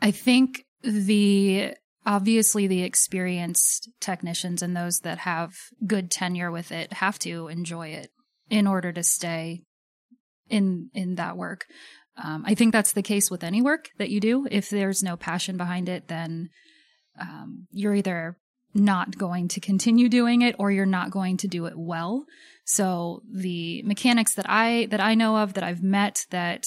I 0.00 0.12
think 0.12 0.64
the 0.82 1.74
obviously 2.06 2.66
the 2.66 2.82
experienced 2.82 3.90
technicians 4.00 4.62
and 4.62 4.76
those 4.76 5.00
that 5.00 5.18
have 5.18 5.54
good 5.86 6.10
tenure 6.10 6.50
with 6.50 6.72
it 6.72 6.94
have 6.94 7.18
to 7.20 7.48
enjoy 7.48 7.88
it 7.88 8.10
in 8.50 8.66
order 8.66 8.92
to 8.92 9.02
stay 9.02 9.62
in 10.52 10.90
in 10.94 11.16
that 11.16 11.36
work. 11.36 11.66
Um, 12.22 12.44
I 12.46 12.54
think 12.54 12.72
that's 12.72 12.92
the 12.92 13.02
case 13.02 13.30
with 13.30 13.42
any 13.42 13.62
work 13.62 13.88
that 13.98 14.10
you 14.10 14.20
do. 14.20 14.46
If 14.50 14.68
there's 14.68 15.02
no 15.02 15.16
passion 15.16 15.56
behind 15.56 15.88
it, 15.88 16.08
then 16.08 16.50
um, 17.18 17.66
you're 17.70 17.94
either 17.94 18.36
not 18.74 19.18
going 19.18 19.48
to 19.48 19.60
continue 19.60 20.08
doing 20.08 20.42
it 20.42 20.54
or 20.58 20.70
you're 20.70 20.86
not 20.86 21.10
going 21.10 21.36
to 21.38 21.48
do 21.48 21.66
it 21.66 21.74
well. 21.76 22.24
So 22.64 23.22
the 23.30 23.82
mechanics 23.82 24.34
that 24.34 24.46
I 24.48 24.86
that 24.90 25.00
I 25.00 25.14
know 25.14 25.38
of 25.38 25.54
that 25.54 25.64
I've 25.64 25.82
met 25.82 26.26
that 26.30 26.66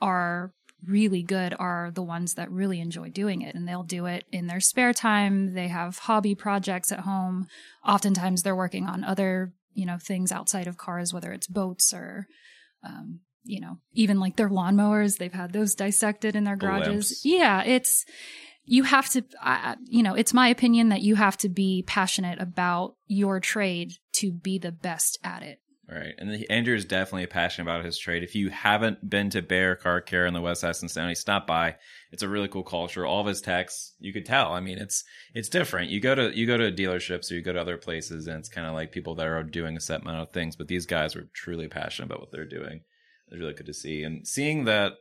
are 0.00 0.52
really 0.86 1.22
good 1.22 1.54
are 1.58 1.90
the 1.94 2.02
ones 2.02 2.34
that 2.34 2.50
really 2.50 2.80
enjoy 2.80 3.08
doing 3.08 3.42
it 3.42 3.54
and 3.54 3.66
they'll 3.66 3.82
do 3.82 4.06
it 4.06 4.24
in 4.30 4.46
their 4.46 4.60
spare 4.60 4.92
time. 4.92 5.54
They 5.54 5.68
have 5.68 5.98
hobby 5.98 6.34
projects 6.34 6.92
at 6.92 7.00
home. 7.00 7.46
Oftentimes 7.86 8.42
they're 8.42 8.56
working 8.56 8.86
on 8.86 9.02
other, 9.02 9.52
you 9.74 9.86
know, 9.86 9.98
things 9.98 10.32
outside 10.32 10.66
of 10.66 10.76
cars, 10.76 11.12
whether 11.14 11.32
it's 11.32 11.46
boats 11.46 11.94
or 11.94 12.26
um, 12.86 13.20
you 13.44 13.60
know, 13.60 13.78
even 13.92 14.20
like 14.20 14.36
their 14.36 14.48
lawnmowers, 14.48 15.18
they've 15.18 15.32
had 15.32 15.52
those 15.52 15.74
dissected 15.74 16.36
in 16.36 16.44
their 16.44 16.56
garages. 16.56 17.12
Blimps. 17.12 17.20
Yeah, 17.24 17.62
it's 17.64 18.04
you 18.64 18.82
have 18.82 19.08
to 19.10 19.24
uh, 19.42 19.76
you 19.84 20.02
know 20.02 20.14
it's 20.14 20.34
my 20.34 20.48
opinion 20.48 20.88
that 20.90 21.02
you 21.02 21.14
have 21.14 21.36
to 21.38 21.48
be 21.48 21.84
passionate 21.86 22.40
about 22.40 22.96
your 23.06 23.40
trade 23.40 23.92
to 24.14 24.32
be 24.32 24.58
the 24.58 24.72
best 24.72 25.18
at 25.22 25.42
it 25.42 25.60
Right. 25.88 26.14
And 26.18 26.32
the, 26.32 26.50
Andrew 26.50 26.74
is 26.74 26.84
definitely 26.84 27.26
passionate 27.28 27.70
about 27.70 27.84
his 27.84 27.96
trade. 27.96 28.24
If 28.24 28.34
you 28.34 28.50
haven't 28.50 29.08
been 29.08 29.30
to 29.30 29.40
Bear 29.40 29.76
Car 29.76 30.00
Care 30.00 30.26
in 30.26 30.34
the 30.34 30.40
West 30.40 30.62
Cincinnati, 30.62 31.14
stop 31.14 31.46
by. 31.46 31.76
It's 32.10 32.24
a 32.24 32.28
really 32.28 32.48
cool 32.48 32.64
culture. 32.64 33.06
All 33.06 33.20
of 33.20 33.26
his 33.26 33.40
techs, 33.40 33.94
you 34.00 34.12
could 34.12 34.26
tell. 34.26 34.52
I 34.52 34.58
mean, 34.58 34.78
it's 34.78 35.04
it's 35.32 35.48
different. 35.48 35.90
You 35.90 36.00
go 36.00 36.16
to 36.16 36.36
you 36.36 36.44
go 36.44 36.56
to 36.56 36.72
dealerships 36.72 37.30
or 37.30 37.34
you 37.34 37.42
go 37.42 37.52
to 37.52 37.60
other 37.60 37.76
places 37.76 38.26
and 38.26 38.38
it's 38.38 38.48
kind 38.48 38.66
of 38.66 38.74
like 38.74 38.90
people 38.90 39.14
that 39.14 39.28
are 39.28 39.44
doing 39.44 39.76
a 39.76 39.80
set 39.80 40.00
amount 40.00 40.22
of 40.22 40.32
things, 40.32 40.56
but 40.56 40.66
these 40.66 40.86
guys 40.86 41.14
are 41.14 41.28
truly 41.32 41.68
passionate 41.68 42.06
about 42.06 42.20
what 42.20 42.32
they're 42.32 42.44
doing. 42.44 42.80
It's 43.28 43.38
really 43.38 43.54
good 43.54 43.66
to 43.66 43.74
see. 43.74 44.02
And 44.02 44.26
seeing 44.26 44.64
that 44.64 44.94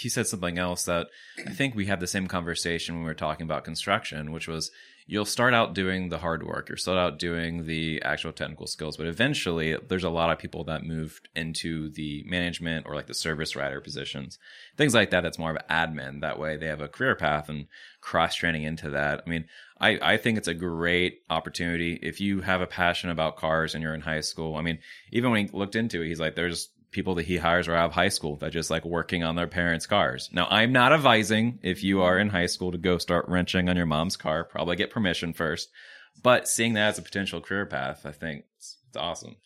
he 0.00 0.08
said 0.08 0.26
something 0.26 0.58
else 0.58 0.84
that 0.84 1.06
I 1.46 1.50
think 1.50 1.74
we 1.74 1.86
had 1.86 2.00
the 2.00 2.06
same 2.06 2.26
conversation 2.26 2.96
when 2.96 3.04
we 3.04 3.10
were 3.10 3.14
talking 3.14 3.44
about 3.44 3.64
construction, 3.64 4.32
which 4.32 4.48
was 4.48 4.70
you'll 5.06 5.24
start 5.24 5.52
out 5.52 5.74
doing 5.74 6.08
the 6.08 6.18
hard 6.18 6.46
work, 6.46 6.68
you'll 6.68 6.78
start 6.78 6.98
out 6.98 7.18
doing 7.18 7.66
the 7.66 8.00
actual 8.02 8.32
technical 8.32 8.66
skills, 8.66 8.96
but 8.96 9.06
eventually 9.06 9.76
there's 9.88 10.04
a 10.04 10.10
lot 10.10 10.30
of 10.30 10.38
people 10.38 10.64
that 10.64 10.82
moved 10.82 11.28
into 11.36 11.90
the 11.90 12.24
management 12.26 12.86
or 12.86 12.94
like 12.94 13.06
the 13.06 13.14
service 13.14 13.54
writer 13.54 13.80
positions, 13.80 14.38
things 14.76 14.94
like 14.94 15.10
that. 15.10 15.22
That's 15.22 15.38
more 15.38 15.50
of 15.50 15.58
admin. 15.68 16.22
That 16.22 16.38
way 16.38 16.56
they 16.56 16.66
have 16.66 16.80
a 16.80 16.88
career 16.88 17.14
path 17.14 17.48
and 17.48 17.66
cross 18.00 18.34
training 18.34 18.62
into 18.62 18.90
that. 18.90 19.22
I 19.26 19.28
mean, 19.28 19.44
I, 19.78 19.98
I 20.00 20.16
think 20.16 20.38
it's 20.38 20.48
a 20.48 20.54
great 20.54 21.20
opportunity 21.28 21.98
if 22.00 22.20
you 22.20 22.40
have 22.40 22.62
a 22.62 22.66
passion 22.66 23.10
about 23.10 23.36
cars 23.36 23.74
and 23.74 23.82
you're 23.82 23.94
in 23.94 24.00
high 24.00 24.20
school. 24.20 24.56
I 24.56 24.62
mean, 24.62 24.78
even 25.12 25.30
when 25.30 25.46
he 25.46 25.52
looked 25.52 25.76
into 25.76 26.00
it, 26.00 26.08
he's 26.08 26.20
like, 26.20 26.34
there's 26.34 26.70
people 26.94 27.16
that 27.16 27.26
he 27.26 27.36
hires 27.36 27.68
are 27.68 27.74
out 27.74 27.90
of 27.90 27.92
high 27.92 28.08
school 28.08 28.36
that 28.36 28.52
just 28.52 28.70
like 28.70 28.84
working 28.86 29.22
on 29.22 29.36
their 29.36 29.46
parents' 29.46 29.86
cars. 29.86 30.30
Now, 30.32 30.46
I'm 30.48 30.72
not 30.72 30.94
advising 30.94 31.58
if 31.62 31.84
you 31.84 32.00
are 32.00 32.18
in 32.18 32.30
high 32.30 32.46
school 32.46 32.72
to 32.72 32.78
go 32.78 32.96
start 32.96 33.28
wrenching 33.28 33.68
on 33.68 33.76
your 33.76 33.84
mom's 33.84 34.16
car, 34.16 34.44
probably 34.44 34.76
get 34.76 34.90
permission 34.90 35.34
first. 35.34 35.68
But 36.22 36.48
seeing 36.48 36.72
that 36.74 36.88
as 36.88 36.98
a 36.98 37.02
potential 37.02 37.42
career 37.42 37.66
path, 37.66 38.06
I 38.06 38.12
think 38.12 38.44
it's, 38.56 38.78
it's 38.88 38.96
awesome. 38.96 39.32
Do 39.32 39.36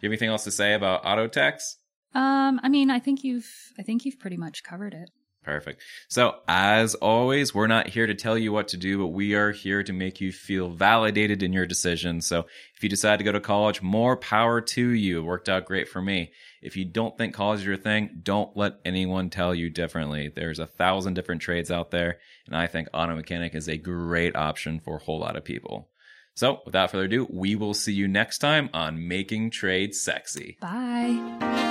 you 0.00 0.08
have 0.08 0.12
anything 0.12 0.30
else 0.30 0.44
to 0.44 0.50
say 0.50 0.72
about 0.72 1.04
auto 1.04 1.26
techs? 1.26 1.76
um 2.14 2.58
i 2.62 2.68
mean 2.68 2.90
i 2.90 2.98
think 2.98 3.22
you've 3.22 3.48
i 3.78 3.82
think 3.82 4.04
you've 4.04 4.18
pretty 4.18 4.36
much 4.36 4.64
covered 4.64 4.94
it 4.94 5.10
Perfect. 5.42 5.82
So, 6.08 6.36
as 6.46 6.94
always, 6.96 7.54
we're 7.54 7.66
not 7.66 7.88
here 7.88 8.06
to 8.06 8.14
tell 8.14 8.36
you 8.36 8.52
what 8.52 8.68
to 8.68 8.76
do, 8.76 8.98
but 8.98 9.08
we 9.08 9.34
are 9.34 9.52
here 9.52 9.82
to 9.82 9.92
make 9.92 10.20
you 10.20 10.32
feel 10.32 10.68
validated 10.68 11.42
in 11.42 11.54
your 11.54 11.64
decision. 11.64 12.20
So, 12.20 12.46
if 12.76 12.82
you 12.82 12.90
decide 12.90 13.18
to 13.18 13.24
go 13.24 13.32
to 13.32 13.40
college, 13.40 13.80
more 13.80 14.18
power 14.18 14.60
to 14.60 14.88
you. 14.88 15.20
It 15.20 15.24
worked 15.24 15.48
out 15.48 15.64
great 15.64 15.88
for 15.88 16.02
me. 16.02 16.32
If 16.60 16.76
you 16.76 16.84
don't 16.84 17.16
think 17.16 17.34
college 17.34 17.60
is 17.60 17.66
your 17.66 17.78
thing, 17.78 18.20
don't 18.22 18.54
let 18.54 18.80
anyone 18.84 19.30
tell 19.30 19.54
you 19.54 19.70
differently. 19.70 20.30
There's 20.34 20.58
a 20.58 20.66
thousand 20.66 21.14
different 21.14 21.40
trades 21.40 21.70
out 21.70 21.90
there, 21.90 22.18
and 22.46 22.54
I 22.54 22.66
think 22.66 22.88
auto 22.92 23.16
mechanic 23.16 23.54
is 23.54 23.66
a 23.66 23.78
great 23.78 24.36
option 24.36 24.78
for 24.78 24.96
a 24.96 25.02
whole 25.02 25.20
lot 25.20 25.36
of 25.36 25.44
people. 25.44 25.88
So, 26.34 26.60
without 26.66 26.90
further 26.90 27.04
ado, 27.04 27.26
we 27.30 27.56
will 27.56 27.74
see 27.74 27.94
you 27.94 28.08
next 28.08 28.38
time 28.38 28.68
on 28.74 29.08
Making 29.08 29.50
Trades 29.50 30.02
Sexy. 30.02 30.58
bye 30.60 31.68